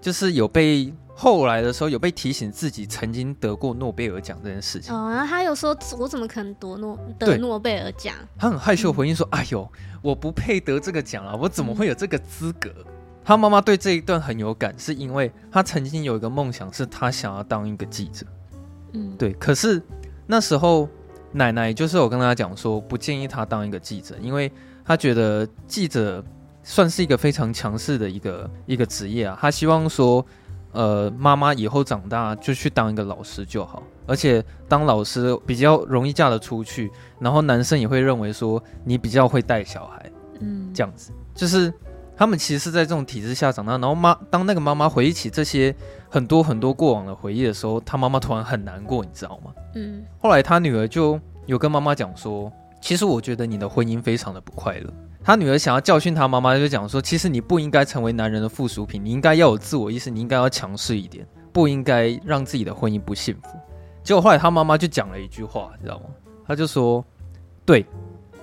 [0.00, 0.92] 就是有被。
[1.22, 12.92] 后来的时候有被提醒自己曾经得过诺贝尔奖这件事情哦，然后他有说：“我怎么可能得诺得诺贝尔奖？”他很害羞回应说：“嗯、哎呦，我不配得这个奖啊，我怎么会有这个资格？”嗯、
[13.22, 18.24] 他妈妈对这一段很有感，是因为他曾经有一个梦想，是他想要当一个记者。
[18.94, 19.34] 嗯，对。
[19.34, 19.82] 可是
[20.26, 20.88] 那时候
[21.32, 24.50] 奶奶就是我跟他讲说，不建议他当一个记者，因为
[24.86, 26.24] 他觉得记者
[26.62, 29.36] 算是一个非常强势的一个一个职业啊。
[29.38, 30.24] 他希望说。
[30.72, 40.10] 呃，妈妈以后长大就去当一个老师就好，而且当老师比较容易嫁得出去，然后男生也会认为说你比较会带小孩，
[40.40, 41.72] 嗯，这样子，就是
[42.16, 43.72] 他们其实是在这种体制下长大。
[43.72, 45.74] 然后妈，当那个妈妈回忆起这些
[46.08, 49.52] 很多很多过往的回忆的时候，她妈妈突然很难过，你知道吗？
[49.74, 54.90] 嗯，后来她女儿就有跟妈妈讲说，其实我觉得你的婚姻非常的不快乐。
[55.22, 63.50] 他女儿想要教训他妈妈，就讲说：“其实你不应该成为男人的附属品，你应该要有自我意识，你应该要强势一点，不应该让自己的婚姻不幸福。”
[64.02, 66.06] 结果后来他妈妈就讲了一句话，你知道吗？
[66.46, 67.04] 他就说
[67.66, 67.84] ：“对，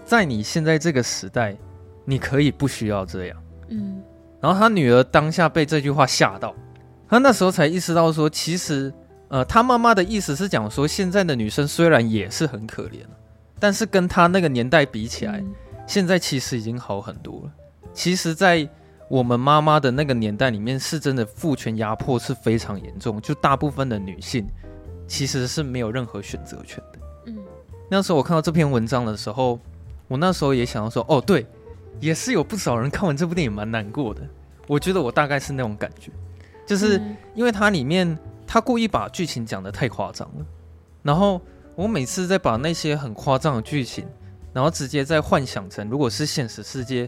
[0.05, 1.57] 在你现在这个时代，
[2.05, 3.37] 你可以不需要这样。”
[3.69, 4.01] 嗯。
[4.39, 6.53] 然后他女儿当下被这句话吓到，
[7.09, 8.93] 他那时候才意识到说，其实，
[9.29, 12.99] 呃，他妈妈的意思是讲说，现在的女生虽然也是很可怜，
[13.59, 15.39] 但是跟他那个年代比起来。
[15.39, 15.53] 嗯
[15.87, 17.51] 现在其实已经好很多了。
[17.93, 18.69] 其实，在
[19.09, 24.45] 我们妈妈的那个年代里面，是真的父权压迫是非常严重，就大部分的女性
[25.07, 26.99] 其实是没有任何选择权的。
[27.27, 27.37] 嗯，
[27.89, 29.57] 那时候我看到这篇文章的时候，
[30.09, 31.47] 我那时候也想要说，哦，对，
[32.01, 34.21] 也是有不少人看完这部电影蛮难过的。
[34.67, 36.11] 我觉得我大概是那种感觉，
[36.65, 37.01] 就是
[37.33, 38.15] 因为它里面
[38.45, 40.45] 他故意把剧情讲得太夸张了，
[41.01, 41.41] 然后
[41.75, 44.05] 我每次在把那些很夸张的剧情。
[44.57, 47.07] 然后直接在幻想成，如果是现实世界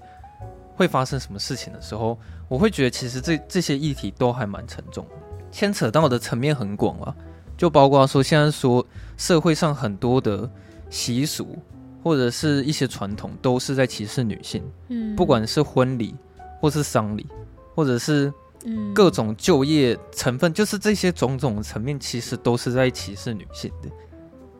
[0.75, 2.15] 会发生什么事情的时候，
[2.47, 5.03] 我会觉得其实这这些议题都还蛮沉重，
[5.51, 7.15] 牵扯到的层面很广啊，
[7.57, 8.85] 就包括说现在说
[9.17, 10.47] 社会上很多的
[10.91, 11.57] 习俗
[12.03, 16.13] 或者是一些传统都是在歧视女性，嗯，不管是婚礼
[16.61, 17.25] 或是丧礼，
[17.73, 18.31] 或者是
[18.63, 23.89] 嗯各种就业成分，就是这些种种层面，其实都是在歧视女性的。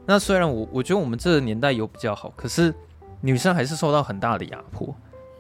[0.10, 2.74] 那虽然我我觉得我们这个年代有比较好，可是
[3.22, 4.92] 女生还是受到很大的压迫。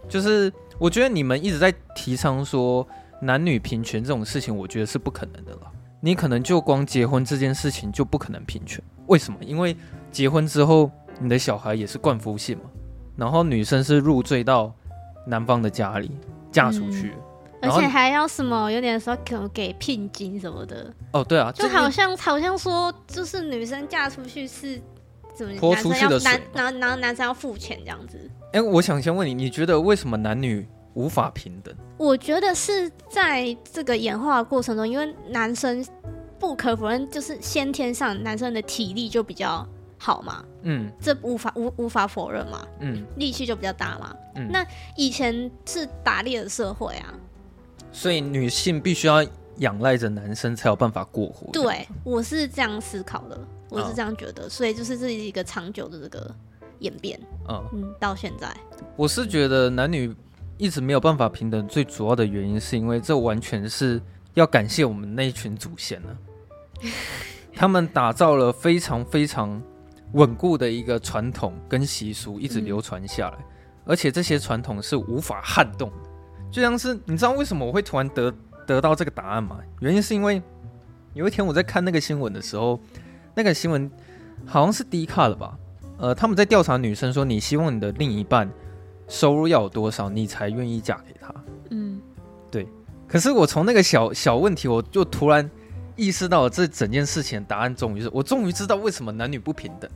[0.07, 2.88] 就是我觉得你们一直在提倡说
[3.20, 5.61] 男女平权这种事情，我觉得是不可能的了。
[5.99, 8.80] 你可能就光结婚这件事情就不可能平权。
[9.07, 9.39] 为什么？
[9.41, 9.76] 因为
[10.11, 12.65] 结婚之后你的小孩也是冠夫姓嘛，
[13.15, 14.72] 然后女生是入赘到
[15.26, 16.11] 男方的家里
[16.51, 17.15] 嫁出去。
[17.17, 17.28] 嗯
[17.62, 18.72] 而且还要什么？
[18.72, 20.93] 有点说可能给聘金什么的。
[21.12, 24.82] 哦，对啊，就好像好像说，就是女生嫁出去是
[25.36, 28.18] 怎么，男生要男，男男男生要付钱这样子。
[28.53, 31.76] 哎，我想先问你，你觉得为什么男女无法平等？
[31.97, 35.86] 我觉得是在这个演化的过程中，因为男生
[36.39, 40.43] 不可否认，就是先天上男生的体力就比较好嘛。
[40.62, 42.66] 嗯，这无法无无法否认嘛。
[42.80, 44.16] 嗯，力气就比较大嘛。
[44.36, 47.14] 嗯，那以前是打猎的社会啊。
[47.91, 49.25] 所以女性必须要
[49.57, 51.51] 仰赖着男生才有办法过活。
[51.51, 54.45] 对，我是这样思考的，我是这样觉得。
[54.45, 56.33] 哦、所以就是这是一个长久的这个
[56.79, 57.19] 演变。
[57.49, 58.55] 嗯嗯，到现在，
[58.95, 60.15] 我是觉得男女
[60.57, 64.01] 一直没有办法平等，最主要的原因是因为这完全是
[64.35, 66.17] 要感谢我们那一群祖先了。
[67.55, 69.61] 他们打造了非常非常
[70.13, 73.45] 稳固的一个传统跟习俗，一直流传下来，嗯、
[73.85, 76.09] 而且这些传统是无法撼动的。
[76.51, 78.33] 就像是你知道为什么我会突然得
[78.65, 79.59] 得到这个答案吗？
[79.79, 80.41] 原因是因为
[81.13, 82.79] 有一天我在看那个新闻的时候，
[83.35, 83.89] 那个新闻
[84.45, 85.57] 好像是 D 卡了吧？
[85.97, 88.49] 呃，他们在调查女生说，你希望你的另一半
[89.07, 91.33] 收入要有多少，你才愿意嫁给他？
[91.71, 91.99] 嗯，
[92.49, 92.67] 对。
[93.07, 95.49] 可是我从那个小小问题，我就突然
[95.95, 99.89] 意识到了这整件事情的答案，终于是我终于知道为什么男女不平等。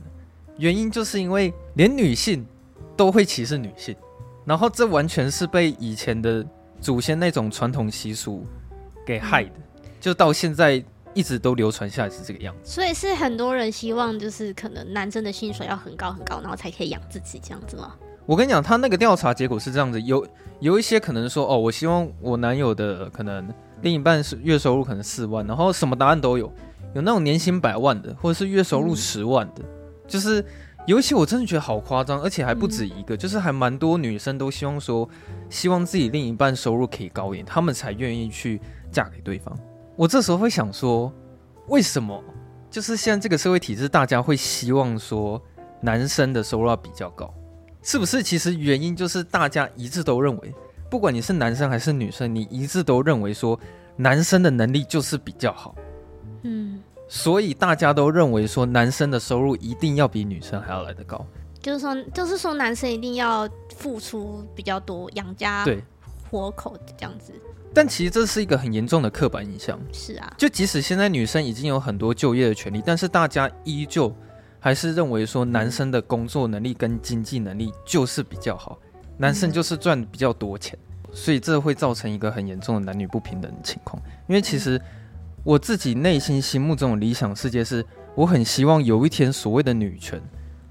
[0.58, 2.44] 原因就是因为连女性
[2.96, 3.94] 都会歧视女性，
[4.44, 6.44] 然后这完全是被以前的
[6.80, 8.46] 祖先那种传统习俗
[9.06, 10.82] 给害的，嗯、就到现在
[11.14, 12.70] 一直都流传下来是这个样子。
[12.70, 17.94] 所以是很多人希望就是可能男生的薪水要很高很高，然后才可以养自己这样子吗？
[18.26, 20.26] 我跟你讲，他那个调查结果是这样子，有
[20.60, 23.46] 有一些可能说，哦，我希望我男友的可能
[23.82, 26.50] 另一半是月收入可能四万，然后什么答案都有，
[26.94, 29.68] 有那种年薪百万的，或者是月收入十万的，嗯、
[30.08, 30.42] 就是
[30.86, 35.08] 有一些我真的觉得好夸张，而且还不止一个，嗯、就是还蛮多女生都希望说，
[35.48, 38.60] 希望自己另一半收入可以高一点，他们才愿意去
[38.92, 39.56] 嫁给对方。
[39.96, 41.12] 我这时候会想说，
[41.68, 42.22] 为什么？
[42.70, 45.40] 就是现在这个社会体制，大家会希望说
[45.80, 47.32] 男生的收入要比较高。
[47.82, 48.22] 是不是？
[48.22, 50.54] 其实原因就是大家一致都认为，
[50.90, 53.60] 不管你是男生还是女生，你一致都认为说
[53.94, 55.74] 男生的能力就是比较好，
[56.42, 56.82] 嗯，
[57.14, 61.24] 所以大家都认为说男生的收入一定要比女生还要来得高，
[61.62, 65.80] 就是说，就是说男生一定要付出比较多养家对
[66.28, 67.32] 活口这样子。
[67.72, 69.78] 但其实这是一个很严重的刻板印象。
[69.92, 74.12] 是啊，就即使现在女生已经有很多就业的权利，但是大家依旧。
[74.58, 78.78] 还是认为说男生的工作能力跟经济能力就是比较好，
[79.18, 80.74] 男生就是赚比较多钱，
[81.12, 84.02] 所以这会造成一个很严重的男女不平等的情况。
[84.26, 84.80] 因为其实
[85.44, 87.84] 我自己内心心目中的理想世界是，
[88.14, 90.20] 我很希望有一天所谓的女权，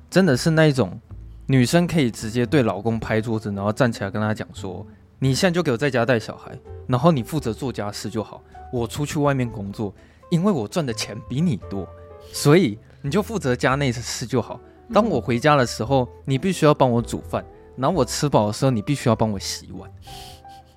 [0.10, 1.00] 真的是那一种
[1.46, 4.86] 女生可以直接对老公拍桌子，然后站起来跟他讲说
[5.20, 6.52] ：“你现在就给我在家带小孩，
[6.88, 9.94] 然后你负责做家事就好，我出去外面工作，
[10.32, 11.88] 因为我赚的钱比你多，
[12.32, 14.58] 所以。”你就负责家内的事就好。
[14.94, 17.44] 当我回家的时候，你必须要帮我煮饭；
[17.76, 19.92] 然后我吃饱的时候，你必须要帮我洗碗。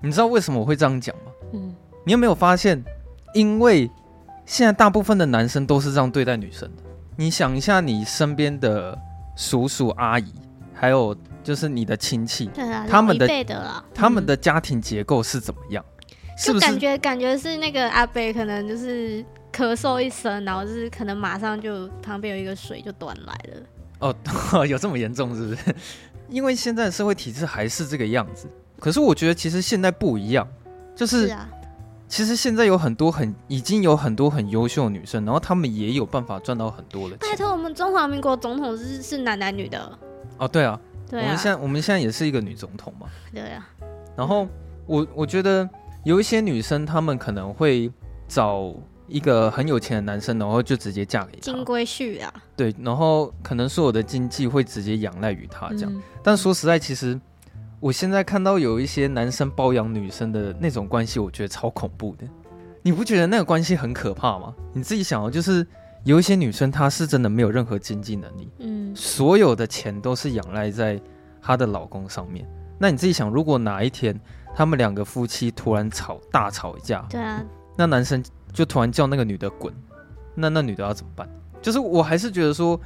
[0.00, 1.30] 你知道为什么我会这样讲吗？
[1.52, 1.72] 嗯，
[2.04, 2.84] 你有没有发现？
[3.36, 3.90] 因为
[4.44, 6.82] 现在大部分的男生都是这样对待女生的。
[7.16, 8.98] 你想一下，你身边的
[9.36, 10.32] 叔叔阿姨，
[10.72, 11.14] 还有
[11.44, 13.28] 就是你的亲戚，对啊，他们的
[13.94, 15.84] 他们的家庭结构是怎么样？
[16.36, 19.24] 是不是感觉感觉是那个阿伯可能就是。
[19.52, 23.62] 咳嗽一声，然后就是可能马上就旁边有一个水就端来了。
[24.00, 24.14] 哦，
[24.68, 25.74] 有这么严重是不是？
[26.28, 28.46] 因为现在的社会体制还是这个样子。
[28.78, 30.46] 可是我觉得其实现在不一样，
[30.94, 31.48] 就是，是啊，
[32.08, 37.30] 其实现在有很多很已经有很多很优秀的女生，然后她们也有办法赚到很多的钱。
[37.30, 39.98] 拜托，我们中华民国总统是是男男女的。
[40.38, 40.78] 哦，对啊，
[41.10, 43.06] 对啊，我们现在我们现在也是一个女总统嘛。
[43.32, 43.68] 对啊。
[44.16, 44.46] 然后
[44.86, 45.68] 我我觉得
[46.04, 47.90] 有一些女生，她们可能会
[48.26, 48.74] 找。
[49.08, 52.34] 一个很有钱的男生，然后就直接嫁给他，金龟婿啊。
[52.56, 55.92] 对，然后可能所有的经济会直接仰赖于他这样。
[55.94, 57.16] 嗯、但说实在，其实
[57.86, 62.26] 我现在看到有一些男生包养女生的那种关系，我觉得超恐怖的。
[62.82, 64.52] 你不觉得那个关系很可怕吗？
[64.72, 65.64] 你自己想哦，就是
[66.02, 71.00] 有一些女生她是真的没有任何经济能力，嗯，所有的钱都是仰赖在
[71.40, 72.44] 她的老公上面。
[72.76, 74.18] 那你自己想，如果哪一天
[74.52, 77.40] 他们两个夫妻突然吵大吵一架，对啊，
[77.76, 78.20] 那男生。
[78.52, 79.70] 就突然叫那个女的滚，
[80.34, 81.28] 那那女的要怎么办？
[81.60, 82.80] 就是我还是觉得说，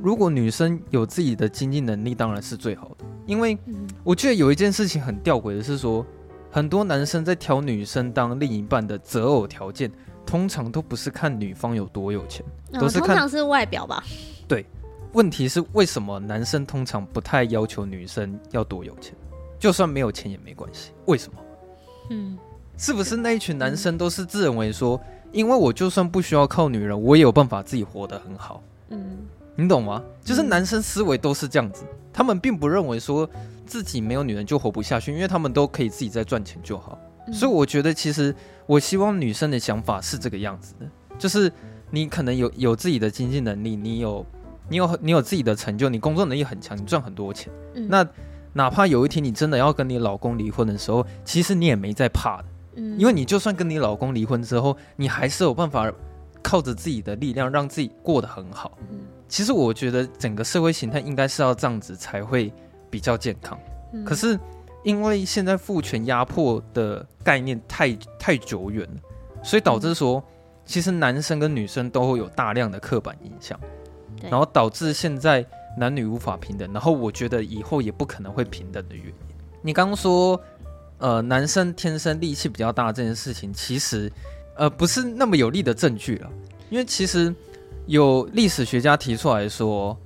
[0.00, 3.04] 如果女生有自己的经济能力，当然是最好的。
[3.26, 3.58] 因为
[4.04, 6.06] 我觉得有一件事情很吊诡的是说，
[6.50, 9.90] 很多男生在挑女生当另一半的择偶条件，
[10.24, 14.02] 通常都不是看女方有多有钱，都是看，通常是外表吧。
[14.46, 14.64] 对，
[15.12, 19.14] 问题是为什么男生通常不太要求女生要多有钱？
[19.58, 21.38] 就算没有钱也没关系，为什么？
[22.10, 22.38] 嗯。
[22.80, 25.00] 是不是那一群男生都是自认为说，
[25.32, 28.62] 因为我就算不需要靠女人，我也有办法自己活得很好。
[28.90, 29.18] 嗯，
[29.60, 30.00] 你懂吗？
[30.22, 33.28] 就是男生思维都是这样子，他们并不认为说
[33.66, 36.96] 自己没有女人就活不下去，因为他们都可以自己在赚钱就好。
[37.32, 38.32] 所以我觉得，其实
[38.66, 40.86] 我希望女生的想法是这个样子的，
[41.18, 41.52] 就是
[41.90, 44.24] 你可能有有自己的经济能力，你有
[44.68, 47.52] 你有你有自己的成就，你工作能力很强，你赚很多钱。
[47.88, 48.06] 那
[48.52, 52.44] 哪怕有一天你真的要跟你老公离婚的时候，其实你也没在怕的。
[52.96, 55.92] 因为你就算跟你老公离婚之后，你还是有办法
[56.40, 58.78] 靠着自己的力量让自己过得很好。
[59.28, 62.52] 其实我觉得整个社会形态应该是要这样子才会
[62.90, 63.58] 比较健康。
[64.04, 64.38] 可是
[64.82, 69.00] 因为现在父权压迫的概念太太久远了，
[69.42, 70.22] 所以导致说，
[70.64, 73.58] 其实男生跟女生都会有大量的刻板印象，
[74.22, 75.44] 然后导致现在
[75.76, 76.72] 男女无法平等。
[76.72, 79.14] 然后我觉得以后也不可能会平等的原因。
[79.62, 80.40] 你刚刚说。
[81.00, 84.10] 呃，男生天生力气比较大这件事情，其实
[84.56, 86.28] 呃不是那么有力的证据了。
[86.70, 87.32] 因为其实
[87.88, 89.98] 有历史学家提出来说，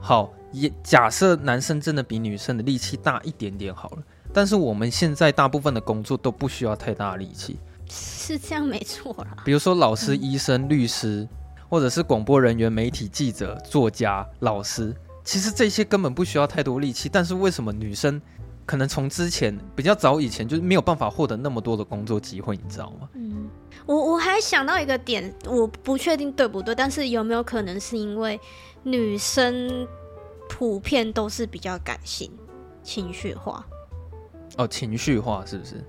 [0.00, 7.56] 好，也假设男生真的比女生的力气大一点点好了，但是我们现在大部分的工作都不需要太大的力气，
[7.88, 9.36] 是这样没错啦。
[9.44, 11.28] 比如说老师、医生、律师，
[11.68, 17.08] 或者是广播人员、媒体记者、作家、老师，其实这些根本不需要太多力气。
[17.08, 18.20] 但是为什么女生
[18.68, 22.54] 可能从之前比较早以前就是没有办法获得那么多的工作机会？
[22.54, 23.08] 你知道吗？
[23.14, 23.48] 嗯，
[23.86, 28.38] 我我还想到一个点，我不确定对不对，但是有没有可能是因为
[28.82, 29.88] 女生
[30.50, 32.30] 普遍都是比较感性、
[32.82, 33.66] 情绪化？
[34.58, 35.82] 哦，情绪化是不是？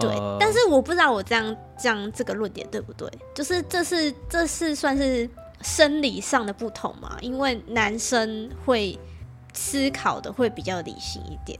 [0.00, 3.08] 对，呃、但是我不知道我这样这样这个论点对不对？
[3.32, 5.30] 就是这是这是算是
[5.62, 7.16] 生理上的不同嘛？
[7.20, 8.98] 因为男生会
[9.52, 11.56] 思考的会比较理性一点。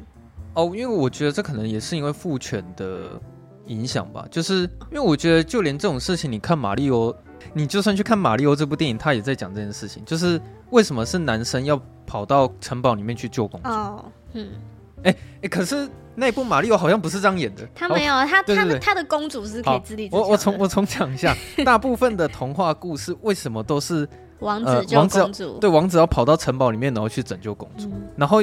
[0.55, 3.21] 哦，因为我觉得这可能也是因为父权的
[3.67, 4.27] 影响吧。
[4.31, 7.15] 就是因为我觉得就连这种事情，你看马里欧，
[7.53, 10.41] 你就算去看马里欧这部电影，他也在讲这件事情，就是
[10.71, 13.69] 为什么是男生要跑到城堡里面去救公主？
[13.69, 14.49] 哦，嗯，
[15.03, 15.89] 哎哎，可是。
[16.17, 20.21] 那部马里奥好像不是这样演的，他没有，他他的他的公主是可以自立自强。
[20.21, 21.37] 我我重我重讲一下，
[21.67, 25.59] 大部分的童话故事为什么都是王子救公主？
[25.59, 28.41] 对，王子要跑到城堡里面，然后去拯救公主，然后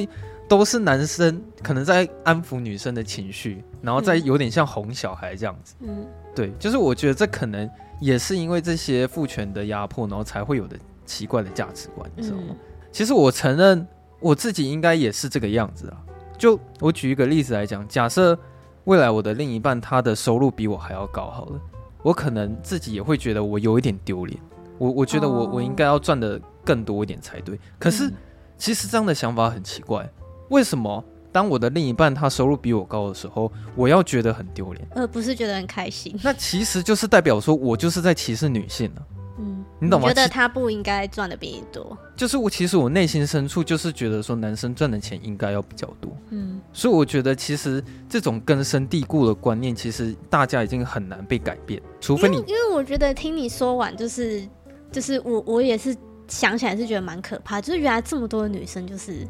[0.52, 5.76] 都是男生可能在安抚女生的情绪，然后再有点像哄小孩这样子。
[5.80, 7.70] 嗯，对，就是我觉得这可能
[8.02, 10.76] 也是因为这些父权的压迫，然后才会有的
[11.06, 12.54] 奇怪的价值观，你知道吗？
[12.92, 13.88] 其实我承认
[14.20, 15.96] 我自己应该也是这个样子啊。
[16.38, 18.38] 就我举一个例子来讲，假设
[18.84, 21.62] 未来我的另一半他的收入比我还要高，好了，
[22.04, 24.38] 我可能自己也会觉得我有一点丢脸。
[24.78, 27.58] 我我觉得我我应该要赚的更多一点才对。
[27.80, 28.12] 可是
[28.58, 30.10] 其实这样的想法很奇怪，
[30.52, 36.14] 为什么当我的另一半他收入比我高的时候，我要觉得很丢脸，而不是觉得很开心？
[36.22, 39.02] 那其实就是代表说我就是在歧视女性了。
[39.40, 40.10] 嗯，你懂吗？
[40.10, 46.12] 觉得他不应该赚的比你多，就是我其实我内心深处就是觉得说男生赚的钱应该要比较多。
[46.32, 52.36] 嗯，所以我觉得其实这种根深蒂固的观念，其实大家已经很难被改变，除非你。
[52.40, 54.46] 因为，我觉得听你说完，就是
[54.92, 55.96] 就是我我也是
[56.28, 59.26] 想起来是觉得蛮可怕，就是原来这么多的女生就是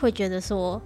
[0.00, 0.80] 会觉得说，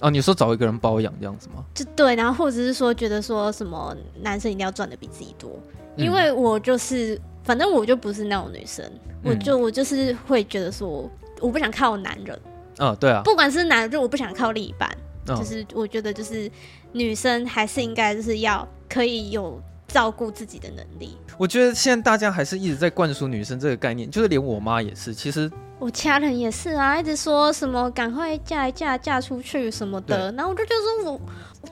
[0.00, 1.64] 哦，你说找一个人包养这样子吗？
[1.74, 5.58] 就对，然后或者是说觉得说什么男生一定要赚的比自己多，
[5.96, 7.20] 因为我就是。
[7.44, 8.84] 反正我就不是那种女生，
[9.24, 11.10] 嗯、我就我就是会觉得说，
[11.40, 12.38] 我不想靠男人。
[12.76, 14.86] 哦，对啊，不管是男人，就我不想靠另一半。
[15.28, 16.50] 哦、就是我觉得，就是
[16.92, 19.58] 女生还是应该就是要可以有
[19.88, 21.16] 照顾自己的能力。
[21.36, 25.12] 我觉得现在大家还是一直在灌输女生这个概念，就是连我妈也是。
[25.12, 30.30] 其实我家人也是啊，一直说什么赶快嫁一嫁，嫁出去什么的。
[30.30, 31.20] 对然后我就觉得说我。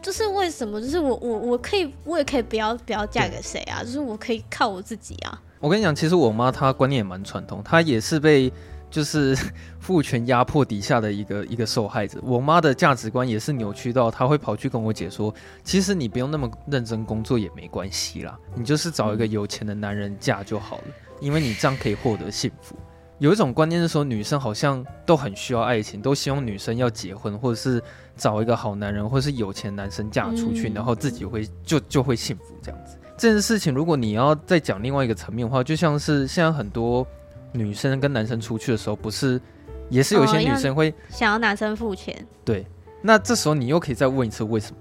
[0.03, 0.81] 就是为什么？
[0.81, 3.83] 就是我我我可以，我也可以不要不要嫁给谁啊？
[3.85, 5.41] 就是我可以靠我自己啊。
[5.61, 8.53] 我跟你讲，其实我妈她观念也蛮传统，她也是被
[8.91, 9.37] 就是
[9.80, 12.18] 父权压迫底下的一个一个受害者。
[12.22, 15.34] 我妈的价值观也是扭曲到，她会跑去跟我姐说，
[15.64, 20.84] 其实你不用那么认真工作也没关系啦，你就是找一个有钱的男人嫁就好了，
[21.20, 22.76] 因为你这样可以获得幸福。
[23.18, 27.82] 有一种观念是说，女生好像都很需要爱情，都希望女生要结婚，或者是
[28.14, 32.99] 找一个好男人，或者是有钱男生嫁出去，嗯、然后自己会就就会幸福这样子。
[33.16, 37.07] 这件事情，如果你要再讲另外一个层面的话，就像是现在很多
[37.53, 39.40] 女生跟男生出去的时候，不是
[39.88, 42.26] 也是有一些女生会、哦、想要男生付钱？
[42.44, 42.66] 对，
[43.03, 44.76] 那这时候你又可以再问一次为什么？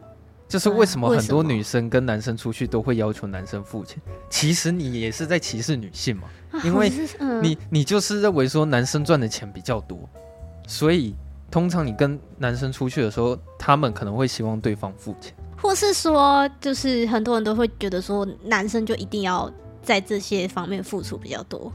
[0.48, 4.00] 就是为什么很多女生跟男生出去都会要求男生付钱？
[4.30, 6.24] 其实你也是在歧视女性嘛。
[6.64, 6.90] 因为
[7.42, 10.08] 你你就是认为说男生赚的钱比较多，
[10.68, 11.14] 所以
[11.52, 19.52] 通常你跟男生出去的时候，他们可能会希望对方付钱，或是说，就是很多人都会觉得说，男生就一定要
[19.82, 21.74] 在这些方面付出比较多，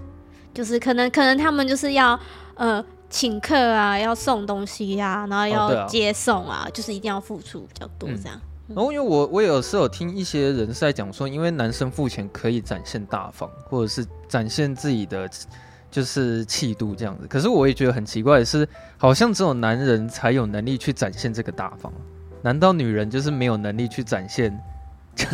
[0.54, 2.18] 就是可能可能他们就是要
[2.54, 8.36] 呃请客啊，要送东西呀、啊，然后要接送啊，就是一定要付出比较多这样。
[8.36, 8.40] 嗯
[8.72, 15.28] 然后，因为我我有时候有听一些人是在讲说，因为男生付钱可以展现大方，或者是展现自己的
[15.90, 17.26] 就是气度这样子。
[17.26, 21.92] 可是我也觉得很奇怪的是，好像只有男人才有能力去展现这个大方，
[22.42, 24.56] 难道女人就是没有能力去展现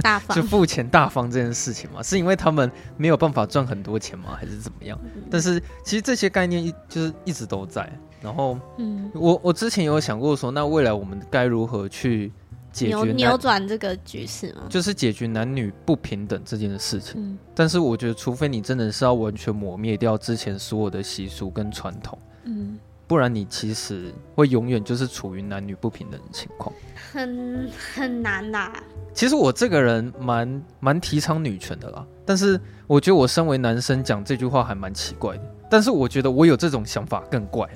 [0.03, 2.03] 大方就付钱大方这件事情嘛？
[2.03, 4.37] 是因为他们没有办法赚很多钱吗？
[4.39, 4.99] 还是怎么样？
[5.30, 7.91] 但是其实这些概念一就是一直都在。
[8.20, 12.32] 然后，嗯，我我之前有想过说，那未来我们该如何去？
[12.72, 14.64] 解决扭转这个局势吗？
[14.68, 17.14] 就是解决男女不平等这件事情。
[17.16, 26.74] 嗯，但是我觉得，除非你真的是要完全抹灭掉之前所有的习俗跟传统，嗯，不然你其实会永远就是处于男女不平等的情况，
[27.12, 28.72] 很很难啦。
[29.14, 35.42] 其实我这个人蛮蛮提倡女权的啦，但是我觉得我身为男生讲这句话还蛮奇怪的。
[35.70, 37.68] 但是我觉得我有这种想法更怪。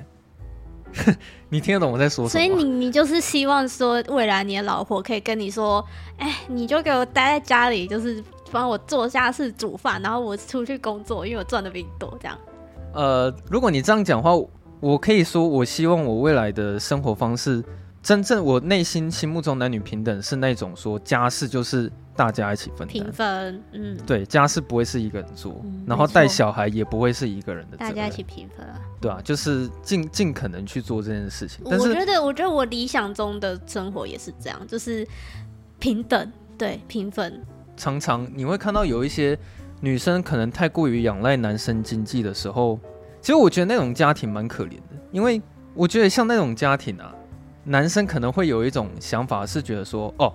[1.47, 2.41] 你听得懂我在说什么？
[2.41, 5.83] 所以你你就是希望说，未来你的老婆可以跟你说，
[6.17, 8.21] 哎，你就给我待在家里，就是
[8.51, 12.37] 帮我做家事、煮饭，然后我出去工作，因为我赚的比你多，这样。
[12.93, 14.31] 呃，如果你这样讲话，
[14.81, 17.63] 我可以说，我希望我未来的生活方式，
[18.03, 21.89] 真正我内心心目中男女平等是那种说家事就是。
[22.13, 31.65] 大家一起分平分，嗯，对，家事不会是一个人做，嗯、然后带小孩也不会是一个人的，大家一起平分啊，对啊，就是尽尽可能去做这件事情。
[31.67, 35.07] 但是我觉得，我觉得我理想中的生活也是这样，就是
[35.79, 37.41] 平等，对，平分。
[37.77, 39.35] 常常你会看到有一些
[39.79, 42.77] 女生可能太过于仰赖男生经济的时候，
[43.21, 45.41] 其实我觉得那种家庭蛮可怜的，因为
[45.73, 47.13] 我觉得像那种家庭啊，
[47.63, 50.33] 男生可能会有一种想法，是觉得说，哦。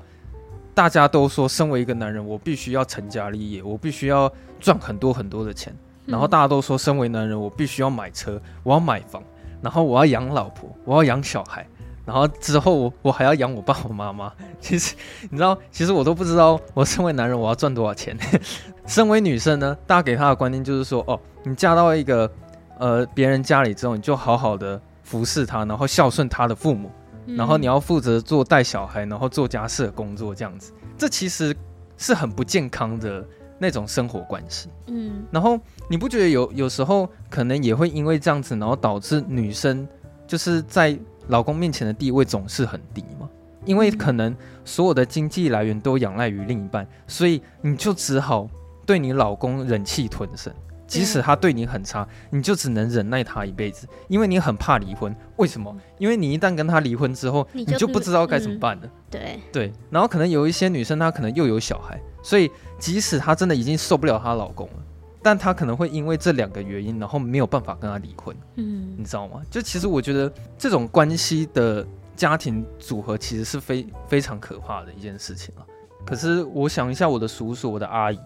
[0.74, 4.30] 大家都说，身为一个男人，我必须要成家立业，我必须要
[4.61, 5.74] 赚很多很多的钱。
[6.05, 9.22] 然后大家都说，身为男人，我必须要买车，我要买房，
[9.62, 11.66] 然后我要养老婆，我要养小孩，
[12.05, 14.30] 然后之后我我还要养我爸我妈妈。
[14.61, 14.95] 其实
[15.30, 18.14] 你知道，其实我都不知道，我身为男人，我要赚多少钱。
[18.87, 22.30] 身为女生呢，大家给她的观念就是说，哦，你嫁到一个
[22.79, 26.91] 呃别人家里之后，你就好好的服侍他，然后孝顺他的父母。
[27.37, 31.53] 然后你要负责做带小孩，然后做家事的工作，这样子，这其实
[31.97, 33.27] 是很不健康的
[33.59, 34.68] 那种生活关系。
[34.87, 35.59] 嗯，然后
[35.89, 39.89] 你不觉得有有时候可能也会因为这样子，然后导致女生
[40.24, 40.97] 就是在
[41.27, 43.29] 老公面前的地位总是很低吗？
[43.64, 44.33] 因为可能
[44.64, 48.49] 所有的经济来源都仰赖于另一半，所以你就只好
[48.87, 50.55] 对你老公忍气吞声。
[50.87, 55.14] 即使他对你很差，你就只能忍耐他一辈子，因为你很怕离婚。
[55.37, 55.76] 为什么？
[55.99, 58.82] 因为你一旦跟他离婚之后，你就，你就不知道该怎么办了。
[58.84, 64.82] 嗯、对对，然后可能有一些女生，她可能又有小孩，所以即使她真的已经受不了她老公了，
[65.22, 68.37] 但她可能会因为这两个原因，然后没有办法跟他离婚。
[68.55, 69.43] 嗯，你知道吗？
[69.51, 75.66] 就其实我觉得这种关系的家庭组合其实是非非常可怕的一件事情啊。
[76.07, 78.18] 可是我想一下，我的叔叔，我的阿姨。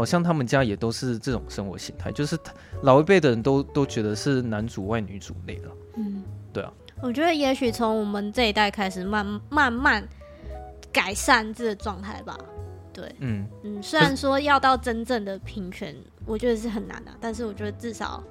[0.00, 2.34] 好像他们家也都是这种生活形态，就是
[2.84, 5.70] 老一辈的人都都觉得是男主外女主内了。
[5.96, 6.22] 嗯，
[6.54, 6.72] 对啊。
[7.02, 10.08] 我觉得也许从我们这一代开始慢，慢慢慢
[10.90, 12.34] 改善这个状态吧。
[12.94, 15.94] 对，嗯嗯，虽然说要到真正的平权，
[16.24, 18.24] 我觉得是很难的，但是我觉得至少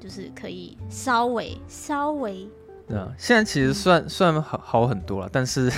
[0.00, 2.48] 就是可以稍微稍微。
[2.88, 5.70] 对啊，现在其实算、嗯、算好好很多了，但是。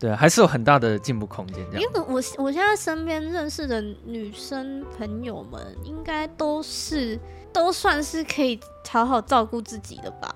[0.00, 1.58] 对，还是有很大的进步空间。
[1.74, 7.20] 因为我我现在身边认识的女生朋友们，应该都是
[7.52, 10.32] 都算是可以好好照顾自己的吧？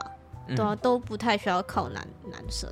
[0.48, 2.70] 嗯、对啊，都不太需要靠男男生。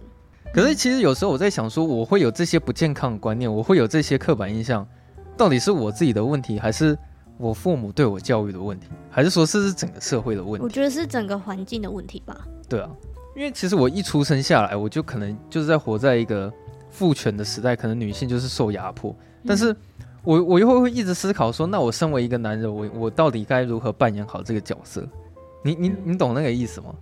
[0.53, 4.87] 可是其实有时候我在想，说我会有这些不健康的观念，我会有这些刻板印象，
[5.35, 6.95] 到底是我自己的问题，还是
[7.39, 10.63] 我父母对我教育的问题，还是说是是整个社会的问题？
[10.63, 12.47] 我觉得是整个环境的问题吧。
[12.69, 12.91] 对啊，
[13.35, 16.53] 因为其实我一出生下来，我就可能就是在活在一个。
[16.93, 19.13] 父权的时代，可能女性就是受压迫，
[19.45, 19.75] 但是
[20.23, 25.05] 我我又会会一直思考说，那我身为一个男人，我我到底该如何扮演好这个角色？
[25.65, 26.95] 你你你懂那个意思吗？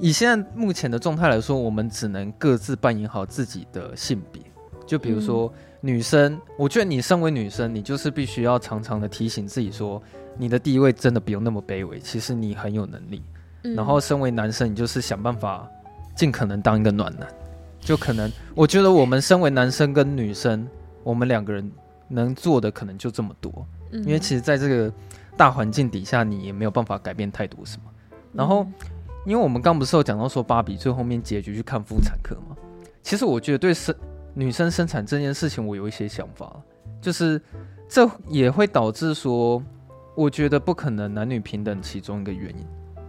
[0.00, 4.42] 以现在目前的状态来说，我们只能各自扮演好自己的性别。
[4.86, 10.02] 就比如说女生，我觉得你身为女生，你就是必须要常常的提醒自己说，
[10.36, 13.22] 你的地位真的不用那么卑微，其实你很有能力。
[13.76, 15.66] 然后身为男生，你就是想办法
[16.14, 17.26] 尽可能当一个暖男。
[17.84, 20.66] 就可能，我觉得我们身为男生跟女生，
[21.02, 21.70] 我们两个人
[22.08, 24.92] 能做的可能就这么多，因为其实在这个
[25.36, 27.82] 大环境底下，你也没有办法改变太多什么。
[28.32, 28.66] 然后，
[29.26, 32.56] 因为我们刚不是有讲到说芭比最后面结局去看妇产科吗？
[33.02, 33.94] 其实我觉得对生
[34.32, 36.56] 女生生产这件事情，我有一些想法，
[37.02, 37.40] 就是
[37.88, 39.62] 这也会导致说，
[40.16, 42.66] 我觉得不可能男女平等其中一个原因，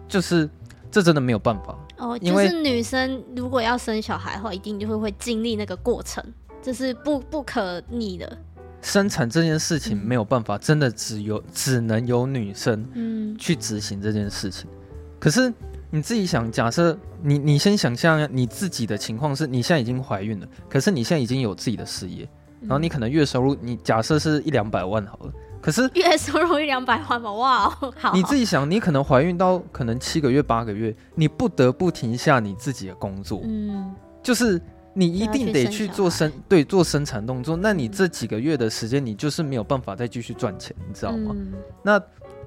[0.08, 0.50] 就是
[0.92, 1.78] 这真的没有办法。
[1.98, 6.24] 哦，就是女生如果要生小孩的话，一定就会会经历那个过程，
[6.62, 8.38] 这是不不可逆的。
[8.82, 14.70] 生产这件事情没有办法，嗯、真的只有只能由女生嗯去执行这件事情。
[14.70, 14.78] 嗯、
[15.20, 15.52] 可是
[15.90, 22.28] 你自己想，假设你你先想象你自己的情况是，你现在已经怀孕了，可是你现在已经有自己的事业，
[22.62, 25.34] 然后你可能月收入，你假设是一两百万好了。
[25.66, 28.14] 可是月收入一两百万吧，哇，好。
[28.14, 33.92] 你自己想，你可能怀孕到可能七个月、八个月，你不得不停下你自己的工作，嗯，
[34.22, 34.62] 就是
[34.94, 37.58] 你一定得去做生，对，做生产动作。
[37.58, 41.32] 那你这几个月的时间，你就是没有办法再继续赚钱，你知道吗？
[41.36, 42.00] 嗯、那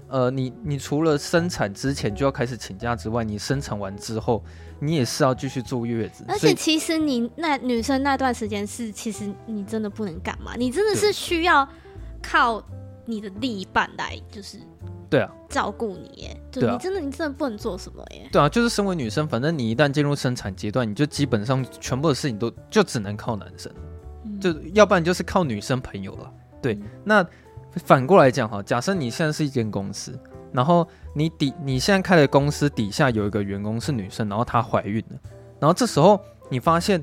[0.06, 4.44] 呃，你你除了生产之前就要开始请假之外，你生产完之后，
[4.78, 6.24] 你也是要继续坐月子。
[6.28, 11.68] 而且其实你那女生那段时间是，其实你真的不能干嘛，你真的是需要
[12.22, 12.62] 靠。
[13.08, 14.58] 你的另一半来就是，
[15.08, 18.28] 对啊，照顾你耶，对，你真的你真的不能做什么耶。
[18.30, 23.72] 对啊，就是身为女生，反正你一旦进入生产阶段，你就基本上全部的事情都就只能靠男生，
[24.24, 26.30] 嗯、就要不然就是靠女生朋友了。
[26.60, 27.26] 对，嗯、那
[27.84, 30.18] 反过来讲哈，假设你现在是一间公司，
[30.52, 35.18] 然后你底你现在开的公司底下有一个员工是女生，然后她怀孕了，
[35.58, 37.02] 然后这时候你发现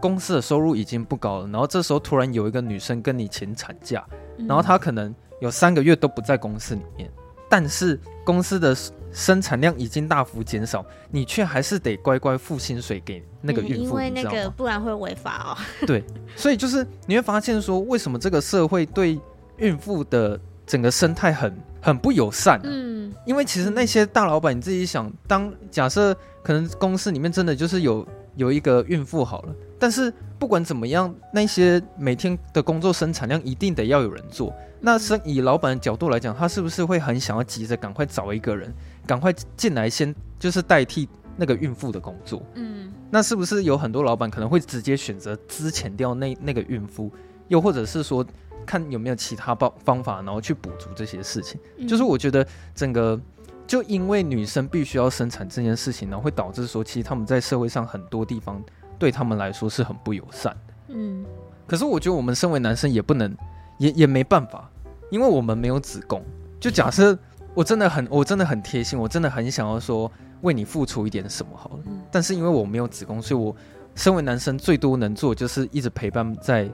[0.00, 4.04] 公司的收入已经不高了，然后这时候突然有一个女生跟你请产假，
[4.48, 5.14] 然后她可能
[5.44, 7.10] 有三个月都不在公司里面，
[7.50, 8.74] 但是公司的
[9.12, 15.52] 生产量已经大幅减少，你却还是得乖乖付薪水给那个孕妇，因为那个不然会违法哦。
[15.86, 16.02] 对，
[16.34, 19.20] 所以就是你会发现说，为什么这个社会对
[19.58, 28.06] 孕妇的整个生态很很不友善，啊，嗯，因为其实那些大老板，你自己想，当假设可能公司里面真的就是有
[28.36, 34.54] 有一个孕妇好了，但是不管怎么样，那些每天的工作生产量一定得要有人做。
[34.80, 38.72] 那是以老板的角度来讲，他是不是会很想要急着赶快找一个人，
[39.06, 42.42] 赶快进来先就是代替那个孕妇的工作？
[42.54, 47.10] 嗯，那是不是有很多老板可能会直接选择资遣掉那那个孕妇，
[47.48, 48.24] 又或者是说？
[48.66, 51.60] 看有没有其他方方法，然后去补足这些事情。
[51.76, 53.20] 嗯、就是我觉得整个
[53.66, 58.62] 就因为女生必须要生产这件事情，呢会导致说，其实他们在社会上很多地方
[58.98, 60.74] 对他们来说是很不友善的。
[60.88, 61.24] 嗯，
[61.66, 63.36] 可是我觉得我们身为男生也不能，
[63.78, 64.70] 也也没办法，
[65.10, 66.22] 因为我们没有子宫。
[66.60, 67.18] 就假设
[67.54, 70.10] 我真的很，我真的很贴心，我真的很想要说
[70.42, 71.82] 为你付出一点什么好了。
[71.86, 73.54] 嗯、但是因为我没有子宫，所以我
[73.94, 76.70] 身为男生最多能做就是一直陪伴在。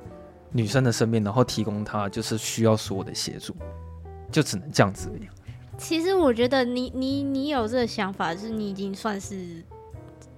[0.53, 3.55] 女生的身边，然后提供她就是需要所有的协助，
[4.33, 5.29] 就只能这样子而已。
[5.81, 9.65] 其实我觉得你你你有这个想法，就是你已经算是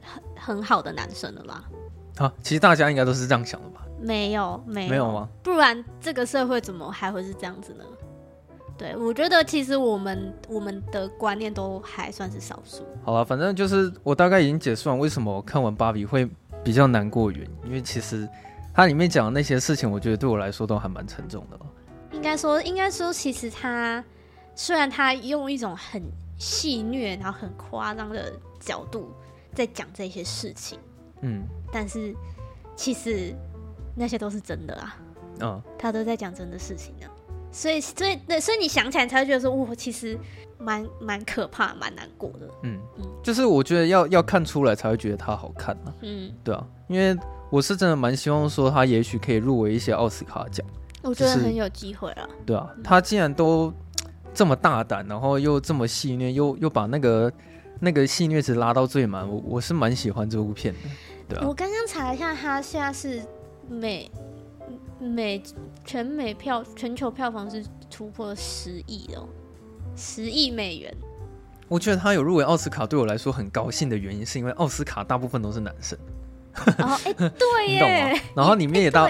[0.01, 1.65] 很很好的男生了吧？
[2.19, 3.83] 啊，其实大家应该都是这样想的吧？
[4.01, 5.29] 没有，没有，没有吗？
[5.43, 7.85] 不然这个社会怎么还会是这样子呢？
[8.79, 12.83] 对，我觉得其实我们我们的观念都还算是少数。
[13.05, 16.29] 好了，反正就是我大概已经解释完为什么我看完芭比会
[16.63, 18.29] 比较难过的原因，因为其实。
[18.75, 21.59] 它里面讲的那些事情，我觉得对我来说都还蛮沉重的。
[22.11, 24.03] 应该说，应该说，其实他
[24.55, 26.03] 虽然他用一种很
[26.39, 29.13] 戏谑，然后很夸张的角度
[29.55, 30.79] 在讲这些事情，
[31.23, 31.43] 嗯，
[31.73, 32.15] 但是
[32.77, 33.35] 其实
[33.95, 34.97] 那些都是真的啊。
[35.41, 37.07] 嗯，他都在讲真的事情呢。
[37.51, 40.19] 所以，所以，对，所以你想起来才会觉得说，哇，其实
[40.59, 42.49] 蛮蛮可怕，蛮难过的。
[42.63, 45.95] 嗯嗯，就是我觉得要要看出来才会觉得他好看呢。
[46.03, 47.17] 嗯，对啊，因为。
[47.53, 50.67] 我是真的蛮希望说他也许可以入围一些奥斯卡奖，
[51.03, 52.27] 我觉得很有机会啊。
[52.47, 53.71] 对啊，他既然都
[54.35, 57.33] 这么大胆，然后又这么戏虐，又又把那个
[57.81, 60.81] 那个戏虐值拉到最满，我我是蛮喜欢这部片的。
[61.29, 63.23] 对啊，我刚刚查一下，它现在是
[63.69, 64.11] 美
[65.01, 65.43] 美
[65.85, 69.29] 全美票全球票房是突破十亿哦，
[69.97, 70.95] 十亿美元。
[71.69, 75.99] 我觉得他有入围奥斯卡，对我来说很高兴的原因，是因为奥斯卡大部分都是男生。
[76.79, 79.09] 哦，哎， 对耶，然后里面也大，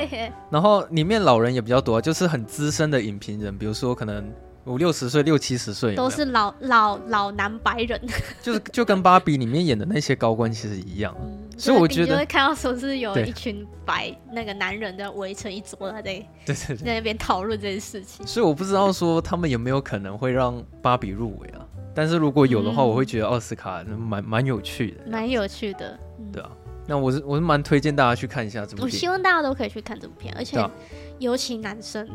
[0.49, 4.33] 然后里面老人也比较多，就是很资深的影评人，比如说可能
[4.65, 8.01] 五六十岁、六七十岁，都是老老老男白人，
[8.41, 25.99] 就是就跟芭比里面演的那些高官其实一样，嗯、所以我觉得你就会看到说是有一群白那个男人在围成一桌，他在对对在那边讨论这件事情，所以我不知道说他们有没有可能会让芭比入围啊，但是如果有的话，我会觉得奥斯卡蛮蛮有趣的，蛮有趣的，
[26.33, 26.51] 对啊。
[26.85, 28.83] 那我是我是蛮推荐大家去看一下这部片。
[28.83, 30.59] 我希望大家都可以去看这部片，而且
[31.23, 32.07] 尤其男生，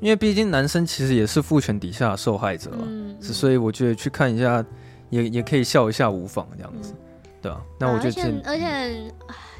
[0.00, 4.64] 因为毕竟男生其实也是父权底下的受害者嘛，嗯，所以我觉得去看一下
[5.10, 7.60] 也也可以笑一下无妨这样子，嗯、对啊。
[7.78, 9.12] 那我觉得，而且而且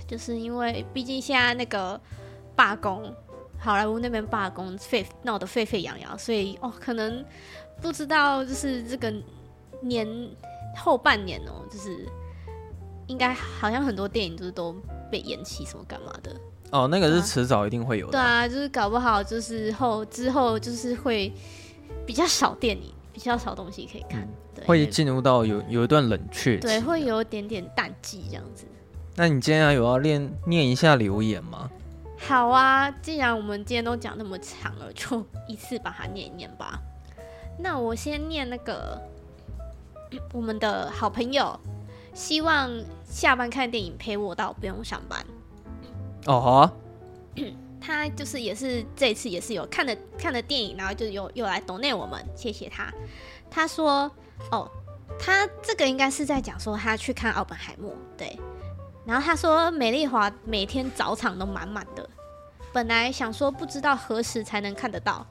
[0.06, 2.00] 就是因为毕竟现在那个
[2.56, 3.14] 罢工，
[3.58, 7.24] 好莱坞那边罢工沸闹得沸沸扬扬，所以哦，可能
[7.80, 9.12] 不知道就是这个
[9.80, 10.06] 年
[10.76, 12.08] 后半年哦，就是。
[13.06, 14.74] 应该好像很多电影就是都
[15.10, 16.34] 被延期什么干嘛的
[16.74, 18.12] 哦，那个是迟早一定会有的。
[18.12, 21.32] 对啊，就是搞不好就是后之后就是会
[22.04, 28.66] 比较少电影，比较少东西可以看，嗯、对会进入到有有一段冷却，对，会有一点点淡季这样子。
[29.14, 31.70] 那你今天还有要念念一下留言吗？
[32.18, 36.80] 好啊，既然我们今天都讲那么长了，就一次把它念一念吧。
[37.60, 39.00] 那我先念那个
[40.32, 41.56] 我们的好朋友。
[42.12, 42.70] 希望
[43.04, 45.26] 下班看电影陪我到不用上班。
[46.26, 46.72] 哦，好啊。
[47.86, 52.90] 他就是也是这次也是有看的看的电影，然后就有又来 donate 我们，谢谢他。
[53.50, 54.10] 他说
[54.50, 54.66] ：“哦，
[55.18, 58.38] 他这个应该是在讲说他去看奥本海默，对。
[59.04, 62.08] 然后他说美丽华每天早场都满满的，
[62.72, 65.26] 本来想说不知道何时才能看得到，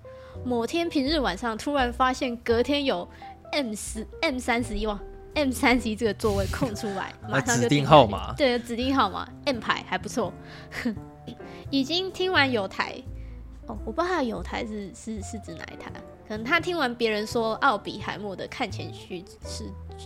[0.45, 3.09] 某天平日晚上突然发现隔天有
[3.51, 4.99] M 十 M 三十一万。”
[5.35, 8.33] M 三十一这个座位空出来，马上就指定号码。
[8.35, 10.33] 对，指定号码 M 牌还不错。
[11.69, 12.95] 已经听完有台
[13.67, 15.91] 哦，我不知道他有台是是是指哪一台，
[16.27, 19.65] 可能他听完别人说奥比海默的看前须是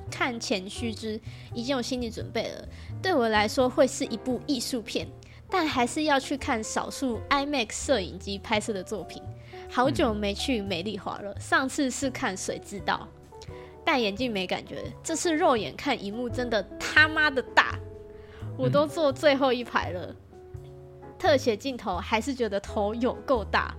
[0.10, 1.20] 看前须知，
[1.54, 2.68] 已经有心理准备了。
[3.02, 5.08] 对我来说会是一部艺术片，
[5.50, 9.22] 但还是要去看少数 IMAX 摄影机拍摄的作品。
[9.70, 13.08] 好久没去美丽华了，上次是看谁知道，
[13.88, 17.80] 戴眼镜没感觉，这次肉眼看荧幕真的他妈的大，
[18.58, 20.14] 我都坐最后一排了。
[21.18, 23.74] 特写镜头还是觉得头有够大，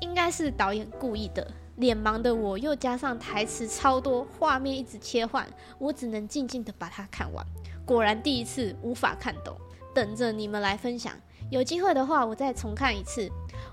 [0.00, 1.44] 应该是导演故意的。
[1.78, 5.44] 脸盲的我又加上台词超多，画面一直切换，
[5.80, 7.44] 我只能静静的把它看完。
[7.84, 9.56] 果然第一次无法看懂，
[9.92, 11.12] 等着你们来分享。
[11.50, 13.28] 有机会的话，我再重看一次。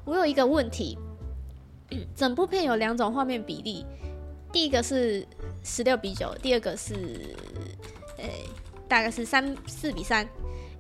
[0.06, 0.98] 我有一个问题，
[2.16, 3.86] 整部片有两种画面比例，
[4.54, 5.28] 第一个是
[5.64, 6.94] 十六比九，第二个是，
[8.18, 8.30] 呃，
[8.88, 10.26] 大概是三四比三。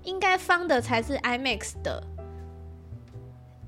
[0.04, 2.04] 应该方的才是 IMAX 的，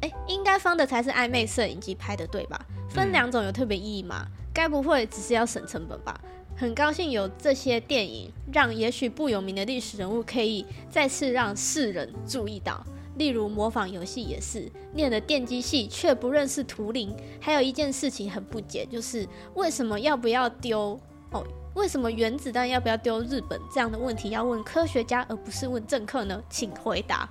[0.01, 2.59] 哎，应该方的才是 IMAX 摄影机拍的，对吧？
[2.89, 4.27] 分两种有特别意义吗？
[4.53, 6.19] 该不会只是要省成本吧？
[6.57, 12.85] 很高兴有这些电影，让也许不有名的历史人物可以再次让世人注意到。
[13.15, 17.15] 例如模仿游戏也是，念了电机系却不认识图灵。
[17.39, 20.99] 还有一件事情很不解，就是为什么要不要丢？
[21.31, 21.43] 哦。
[21.75, 26.41] 为什么原子弹要不要丢日本这样的问题要问科学家而不是问政客呢？
[26.49, 27.29] 请回答。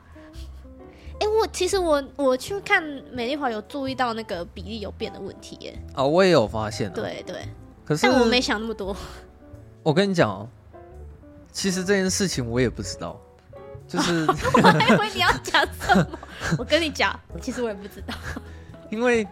[1.18, 5.78] 哎，我其实我我去看美丽华有注意到那个比例有变的问题耶。
[5.95, 6.93] 哦，我也有发现。
[6.93, 7.37] 对对。
[7.87, 8.95] 可是但我没想那么多。
[9.82, 10.47] 我跟你讲哦，
[11.51, 13.18] 其实这件事情我也不知道，
[13.87, 14.24] 就是
[14.62, 16.07] 我还以为你要讲什么。
[16.59, 18.14] 我跟你讲，其实我也不知道，
[18.91, 19.26] 因为。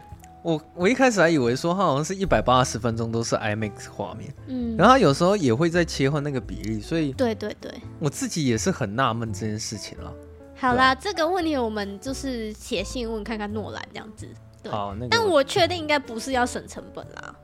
[0.44, 10.12] 我我一开始还以为说它好像是一百八十分钟都是 IMAX 画面，嗯，然后它有时候也会在切换那个比例，所以对对对，我自己也是很纳闷这件事情了。
[10.57, 14.26] 好啦，这个问题我们就是写信问看看诺兰这样子。
[14.61, 17.34] 对好，那个，但我确定应该不是要省成本啦。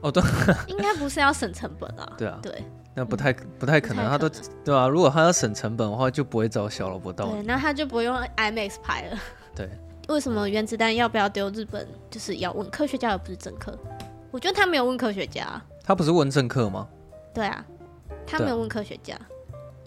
[0.00, 0.22] 哦，对，
[0.66, 2.10] 应该不是要省成本啊。
[2.16, 2.64] 对啊，对，
[2.94, 4.28] 那不太不太可能，他都
[4.64, 7.26] 对啊，如果他要省成本的话，就不会找小萝卜刀。
[7.26, 9.18] 对，那他就不用 IMAX 拍了。
[9.54, 9.68] 对。
[10.08, 11.86] 为什么原子弹要不要丢日本？
[12.10, 13.78] 就是要问科学家而不是政客。
[14.32, 16.88] 我觉得他没有问科学家，他不是问政客吗？
[17.32, 17.64] 对啊，
[18.26, 19.16] 他没有问科学家。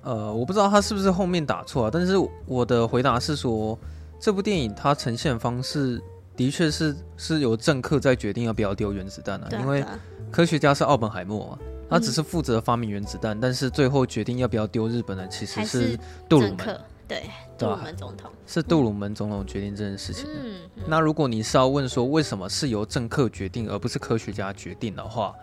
[0.01, 1.89] 呃，我不知道他是不是后面打错啊。
[1.91, 2.13] 但是
[2.45, 3.77] 我的回答是说，
[4.17, 6.01] 这部电影它呈现方式
[6.37, 9.49] 的确是是由政客在决定要不要丢原子弹啊。
[9.59, 9.83] 因为
[10.31, 11.59] 科学家是奥本海默嘛，
[11.89, 16.79] 他只是负责发明原子弹，嗯，但是最后决定要不要丢日本的其实是杜鲁门。
[17.05, 20.31] 对，杜鲁门总统是杜鲁门总统决定这件事情的。
[20.41, 20.55] 嗯，
[20.87, 25.35] 那如果你是要问说为什么是由政客决定而不是科学家决定的话，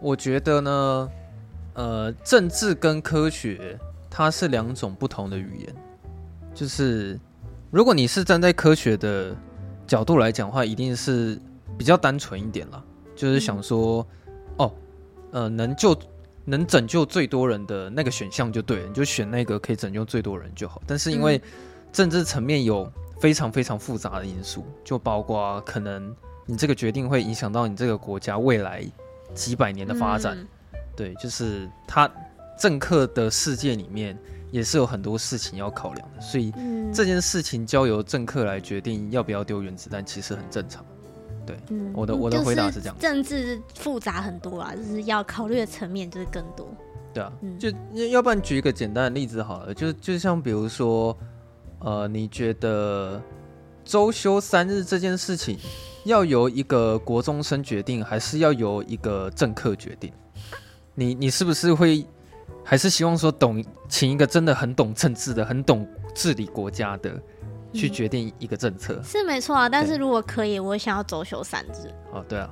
[0.00, 1.08] 我觉得呢，
[1.74, 3.78] 呃，政治跟科学
[4.10, 5.74] 它是两种不同的语言。
[6.54, 7.20] 就是
[7.70, 9.36] 如果你是站在科学的
[9.86, 11.38] 角度来讲的话，一定是
[11.76, 12.82] 比较单纯一点啦，
[13.14, 14.06] 就是想说，哦，
[15.32, 15.98] 呃，能救。
[16.48, 20.80] 能拯救最多人的那个选项就对了，你就选那个可以拯救最多人就好。
[20.86, 21.42] 但是因为
[21.92, 26.14] 政治层面有非常非常复杂的因素，就包括可能
[26.46, 28.84] 你这个决定会影响到你这个国家未来
[29.34, 30.38] 几百年的发展。
[30.38, 30.46] 嗯、
[30.94, 32.08] 对，就是他
[32.56, 34.16] 政客的世界里面
[34.52, 36.52] 也是有很多事情要考量的，所以
[36.94, 40.86] 这件事情交由政客来决定要不要丢原子弹，其实很正常。
[41.46, 46.68] 对，嗯，我的我的回答是这样，政治复杂很多啊，就是要考虑的层面就是更多。
[47.14, 47.70] 对啊，嗯，就
[48.08, 51.16] 要不然举一个简单的例子好了，就就像比如说，
[51.78, 53.22] 呃，你觉得
[53.84, 55.56] 周休三日这件事情
[56.04, 60.12] 要由一个国中生决定，还是要由一个政客决定？
[60.94, 62.04] 你你是不是会
[62.64, 67.10] 还是希望说懂，请一个真的很懂政治的、很懂治理国家的？
[67.76, 71.92] 去决定一个政策、嗯、是没错啊，但是如果可以，我想要走休三日。
[72.12, 72.50] 哦，对啊，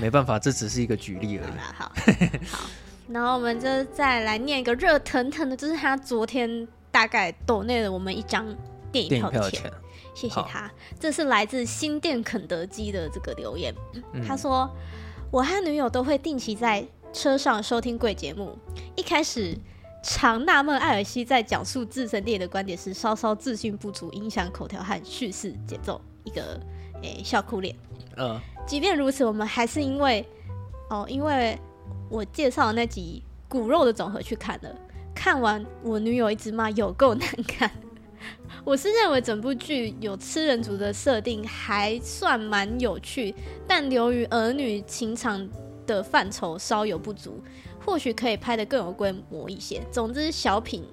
[0.00, 1.58] 没办法，这只是一个举例而已。
[1.74, 1.92] 好，
[2.48, 2.66] 好，
[3.08, 8.46] 然后我们就再来念一个热腾腾的，就是他昨天大概抖内了我们一张
[8.92, 9.70] 电影票的钱，
[10.14, 10.70] 谢谢他。
[11.00, 13.74] 这是来自新店肯德基的这个留言，
[14.12, 14.70] 嗯、他说
[15.32, 18.56] ：“我和女友都会定期在车上收听贵节目，
[18.94, 19.58] 一开始。”
[20.02, 26.00] 常纳闷艾尔西在讲述自身电影的观点时，稍稍自信不足，影响口条和叙事节奏。
[26.24, 26.60] 一个
[27.02, 27.74] 诶、欸、笑哭脸。
[28.16, 30.26] 嗯，即便如此，我们还是因为
[30.90, 31.58] 哦，因为
[32.10, 34.74] 我介绍的那集骨肉的总和去看了。
[35.14, 37.70] 看完，我女友一直骂有够难看。
[38.64, 43.34] 我是认为整部剧有吃人族的设定，还算蛮有趣，
[43.66, 45.48] 但由于儿女情长
[45.86, 47.42] 的范畴稍有不足。
[47.88, 49.80] 或许可以拍得更有规模一些。
[49.90, 50.84] 总之，小品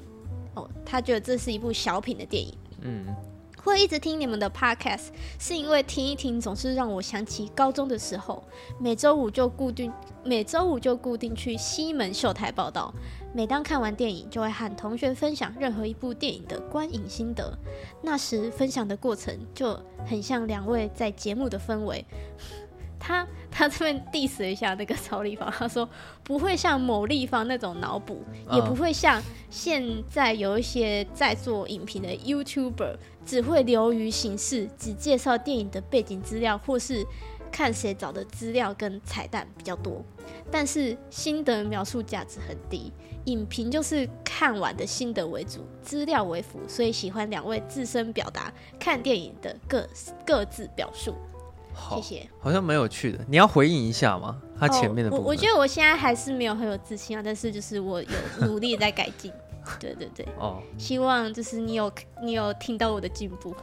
[0.54, 2.58] 哦，他觉得这是一部小品的电影。
[2.84, 3.06] 嗯，
[3.62, 5.08] 会一直听你们的 podcast，
[5.38, 8.42] 是因为听一听总是让我想起高中的时候，
[8.80, 9.92] 每周五就固定
[10.24, 12.94] 每周五就固定去西门秀台报道。
[13.34, 17.54] 每当看完电影，就会和同学分享任何一部电影的观影心得。
[18.02, 19.78] 那时分享的过程就
[20.08, 22.06] 很像两位在节目的氛围。
[23.06, 25.88] 他他这边 diss 了一下那个超立方，他说
[26.24, 29.22] 不会像某立方那种脑补，也不会像
[29.52, 37.06] 现在有一些在做影评的 YouTuber，只会流于形式，只介绍电影的背景资料，或是
[37.52, 40.04] 看谁找的资料跟彩蛋比较多，
[40.50, 42.92] 但是心得描述价值很低。
[43.26, 49.88] 影评就是看完的心得为主，资料为辅，所以喜欢两位自身表达看电影的各
[50.26, 51.16] 各自表述。
[51.76, 53.20] 好，谢谢，好像蛮有趣的。
[53.28, 54.42] 你要回应一下吗？
[54.58, 55.24] 他前面的部分。
[55.24, 59.32] 哦，我我觉得我现在还是没有很有自信啊，但是就是我有努力在改进。
[59.80, 61.92] 对对对，哦，希望就是你有
[62.22, 63.54] 你有听到我的进步。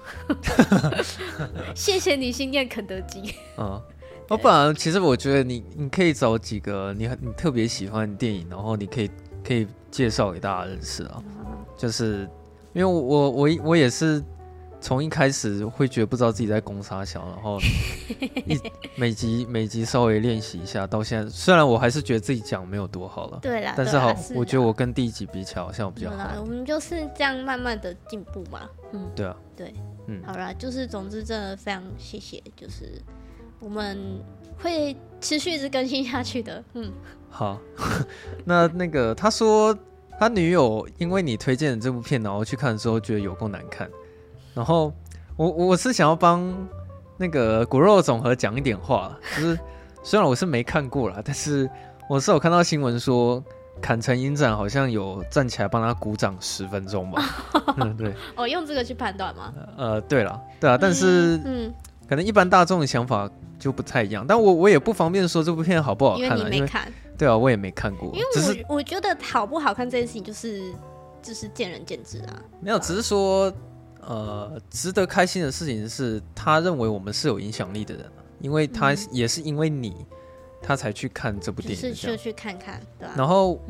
[1.74, 3.34] 谢谢你，新店肯德基。
[3.56, 3.80] 嗯，
[4.28, 9.08] 我 不然其实我觉得你你可以找几个你很你特别喜欢的电影，然后你可以
[9.46, 11.22] 可以介绍给大家认识啊。
[11.38, 12.28] 嗯，就是
[12.72, 14.22] 因为我我我我也是。
[14.82, 17.58] 从一开始会觉得不知道自己在攻杀小，然后
[18.46, 18.60] 一
[18.96, 26.28] 每集每集稍微练习一下，到现在虽然我还是觉得自己讲没有多好了，对啦，但是好，我觉得我跟第一集比起来好像比较好。
[26.40, 29.72] 我们就是这样慢慢的进步嘛，嗯，对啊，对，
[30.08, 33.00] 嗯，好啦，就是总之真的非常谢谢，就是
[33.60, 33.96] 我们
[34.58, 36.92] 会持续一直更新下去的，嗯，
[37.30, 37.56] 好，
[38.44, 39.78] 那那个他说
[40.18, 43.88] 他女友因为你推荐的这部片，然后去看的时候觉得有够难看。
[44.54, 44.92] 然后
[45.36, 46.52] 我我是想要帮
[47.16, 49.58] 那个骨肉总和讲一点话，就是
[50.02, 51.68] 虽然我是没看过啦，但是
[52.08, 53.42] 我是有看到新闻说
[53.80, 57.22] 砍成影展好像有站起来帮他鼓掌十分钟吧。
[57.78, 58.12] 嗯， 对。
[58.36, 59.54] 哦，用这个去判断吗？
[59.76, 61.72] 呃，对了，对啊，但是嗯，
[62.08, 64.24] 可能一般大众的想法就不太一样。
[64.26, 66.92] 但我我也不方便说这部片好不好看了，因为你没看。
[67.16, 68.10] 对啊，我也没看过。
[68.12, 70.72] 因为我只是我觉得好不好看这件事情就是
[71.22, 72.36] 就是见仁见智啊。
[72.60, 73.50] 没有，只是说。
[74.02, 78.04] 呃，值得开心的事情是他认为我们是有影响力的人，
[78.40, 80.04] 因为他也是因为你，
[80.60, 83.14] 他才去看这部电影，是就去看看，对吧？
[83.16, 83.60] 然后，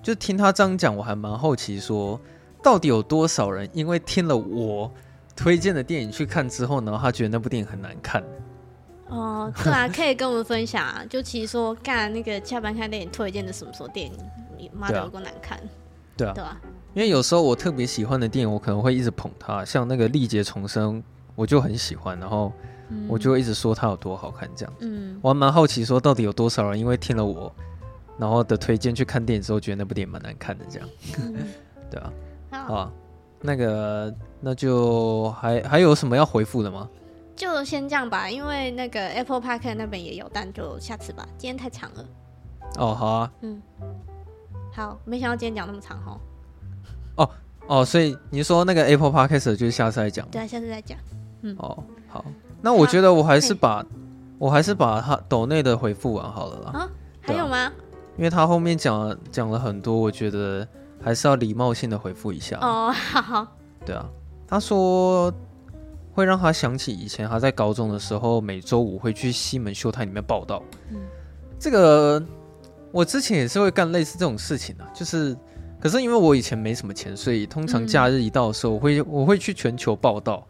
[0.00, 2.20] 就听他这样讲，我还蛮好奇，说
[2.62, 4.88] 到底有多少人因为听了我
[5.34, 8.22] 推荐的电影去看之后呢，他觉得那部电影很难看。
[9.08, 14.12] 哦，对啊，可以跟我们分享啊，就其实说干那个下班看电影推荐的什么时候电影，
[14.56, 15.60] 你妈的有够难看，
[16.16, 16.60] 对啊，对啊。
[16.94, 20.98] 因为有时候我特别喜欢的电影，我可能会一直捧它，像那个《历劫重生》，
[21.34, 22.52] 我就很喜欢，然后
[23.08, 24.74] 我就会一直说它有多好看这样。
[24.80, 27.50] 嗯，我还蛮好奇说到底有多少人因为听了我
[28.18, 30.88] 然后的推荐去看电影之后，觉得那部电影蛮难看的这样。
[31.18, 31.34] 嗯、
[31.90, 32.12] 对啊，
[32.50, 32.92] 好啊，
[33.40, 36.88] 那个那就还还有什么要回复的吗？
[37.34, 42.04] 就先这样吧，因为那个 Apple Park 那边也有，但就下次吧，今天太长了。
[42.76, 43.32] 哦，好啊。
[43.40, 43.60] 嗯，
[44.74, 46.20] 好，没想到今天讲那么长哦。
[47.16, 47.30] 哦
[47.66, 50.98] 哦，所以你说那个 Apple Podcast 就是下次再讲，对，下次再讲。
[51.42, 52.24] 嗯，哦，好，
[52.60, 53.84] 那我觉得我还是把，
[54.38, 56.80] 我还是把他抖内的回复完好了啦。
[56.80, 56.90] 啊，
[57.20, 57.72] 还有吗？
[58.16, 60.66] 因为他后面讲了讲了很多，我觉得
[61.02, 62.58] 还是要礼貌性的回复一下。
[62.60, 63.46] 哦，好好。
[63.86, 64.04] 对啊，
[64.46, 65.32] 他说
[66.12, 70.62] 会让他想起以前他在高中的时候，每周五会去西门秀台里面报道。
[70.90, 71.00] 嗯，
[71.58, 72.22] 这个
[72.90, 75.36] 我之前也是会干类似这种事情的，就是。
[75.82, 80.46] 可是因为我以前没什么钱，所以通常假日一到的时候，我会我会去全球报道，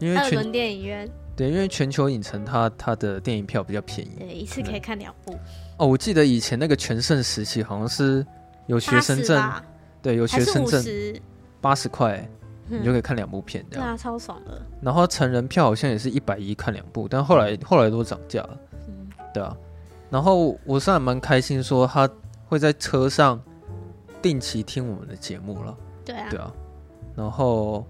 [0.00, 1.08] 因为全电影院。
[1.36, 5.38] 对，因为全球影城它它的电影票比较便宜，对，一次可以看两部。
[5.76, 8.26] 哦，我记得以前那个全盛时期好像是
[8.66, 9.52] 有学生证，
[10.02, 10.84] 对，有学生证，
[11.60, 12.28] 八十块
[12.66, 14.60] 你就可以看两部片，这样，对啊，超爽的。
[14.80, 19.56] 然后成人票好像也是一百一看两部，但后来后来都涨价了，嗯，对啊。
[20.10, 22.10] 然后我是还蛮开心，说他
[22.46, 23.40] 会在车上。
[24.24, 26.50] 定期听我们的节目了，对啊，对啊，
[27.14, 27.84] 然后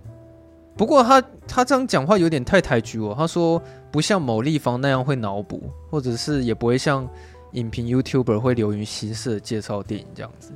[0.76, 3.62] 不过他他这样讲话有点太抬举我，他说
[3.92, 7.08] 不像某立方那样会脑补，或者是也不会像
[7.52, 10.50] 影评 YouTuber 会流于形式的介绍电影这样子。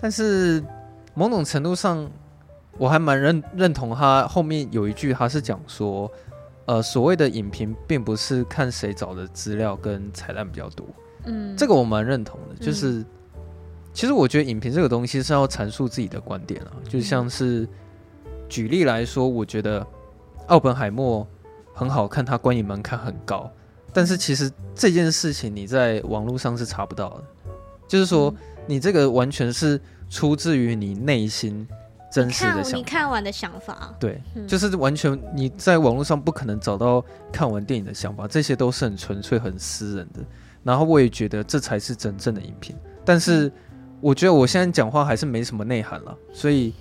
[0.00, 0.64] 但是
[1.12, 2.10] 某种程度上，
[2.78, 6.10] 我还蛮认认同他后面有一句，他是讲说，
[6.64, 10.86] 呃，所谓的影评并不是看谁找的资料跟彩蛋比较多，
[11.26, 13.04] 嗯，这个我蛮认同的，就是。
[13.96, 17.66] 嗯其实我觉得影评这个东西是要阐述自己的观点啊，就像是
[18.46, 19.84] 举例来说，我觉得
[20.48, 21.26] 奥本海默
[21.72, 23.50] 很好看，它观影门槛很高，
[23.94, 27.24] 但是其实这件事情你在网络上是查不到的，
[27.88, 28.32] 就是说
[28.66, 31.66] 你这个完全是出自于你内心
[32.12, 32.76] 真实的想法。
[32.76, 37.02] 你看完的想法，对，嗯、就是完全你在网络上不可能找到
[37.32, 40.20] 看完电影的想法，这些都是很纯粹、很私人的。
[40.62, 42.76] 然后我也觉得这才是真正的影评。
[43.02, 43.50] 但是
[44.06, 46.72] 我觉得我现在讲话还是没什么内涵了，所以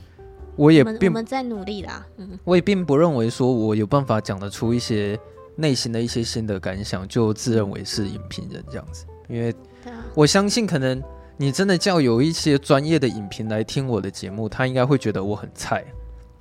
[0.55, 2.05] 我也并我们在努力啦。
[2.17, 5.19] 嗯，我也并不认为说我有办法讲得出一些
[5.55, 9.05] 内心的一些新的感想，就自认为是影评人这样子。
[9.27, 9.51] 因为
[10.13, 11.01] 我相信可能。
[11.37, 15.83] 你真的叫有一些专业的影评来听我的节目，他应该会觉得我很菜。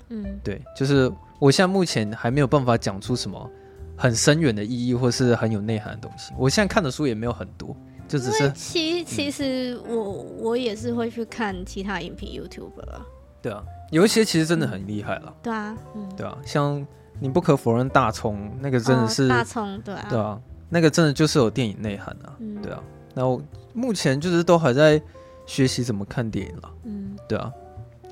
[0.09, 3.51] 嗯，对，就是我现在目前还没有办法讲出什么
[3.97, 6.33] 很深远的意义或是很有内涵的东西。
[6.39, 13.01] 我现在看的书也没有很多，就只是其其实我、嗯、我也是会去看其他影评 YouTuber。
[13.43, 15.35] 对啊，有一些其实真的很厉害了、嗯。
[15.43, 16.87] 对啊，嗯，对啊，像
[17.21, 22.37] 你不可否认大葱那个真的是、哦、大葱，对啊，对啊，那个真的就是有电影内涵啊。
[22.39, 22.83] 嗯，对啊。
[23.15, 23.41] 然后
[23.73, 25.01] 目前就是都还在
[25.47, 26.71] 学习怎么看电影了。
[26.85, 27.53] 嗯，对啊，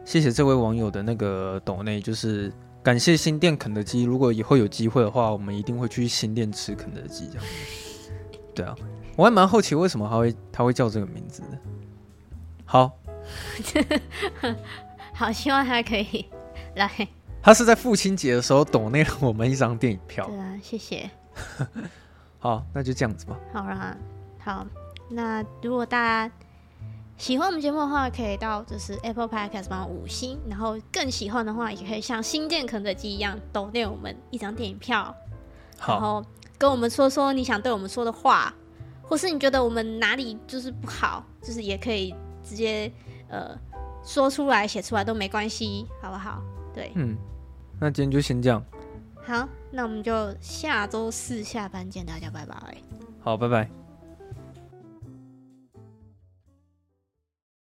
[0.05, 2.52] 谢谢这位网友的那个抖内，就是
[2.82, 4.02] 感谢新店肯德基。
[4.05, 7.44] 如果以后有机会的话，我们一定会去新店吃肯德基这样。
[8.55, 8.77] 对啊，
[9.16, 11.59] 我还蛮好奇为什么他会他会叫这个名字的。
[12.64, 12.90] 好，
[15.14, 16.26] 好，希望他可以
[16.76, 16.90] 来。
[17.43, 20.26] 他是在父亲节的时候抖内了我们一张电影票。
[20.26, 21.10] 对啊，谢谢。
[22.39, 23.36] 好，那就这样子吧。
[23.52, 23.97] 好啦，
[24.39, 24.66] 好。
[25.10, 25.98] 那如果大
[26.28, 26.34] 家
[27.18, 35.14] 喜欢我们节目的话，可以到就是 Apple Podcast 帮五星，然后更喜欢的话，也可以像新店肯德基一样抖内我们一张电影票，
[35.78, 36.24] 好然后
[36.56, 38.55] 跟我们说说你想对我们说的话，
[39.02, 42.90] 或是你觉得我们哪里就是不好，就是也可以直接
[43.28, 43.56] 呃
[44.04, 46.42] 说出来、写出来都没关系，好不好？
[46.74, 47.16] 对，嗯，
[47.78, 48.64] 那今天就先这样。
[49.24, 52.56] 好，那我们就下周四下班见，大家拜拜。
[53.20, 53.81] 好，拜拜。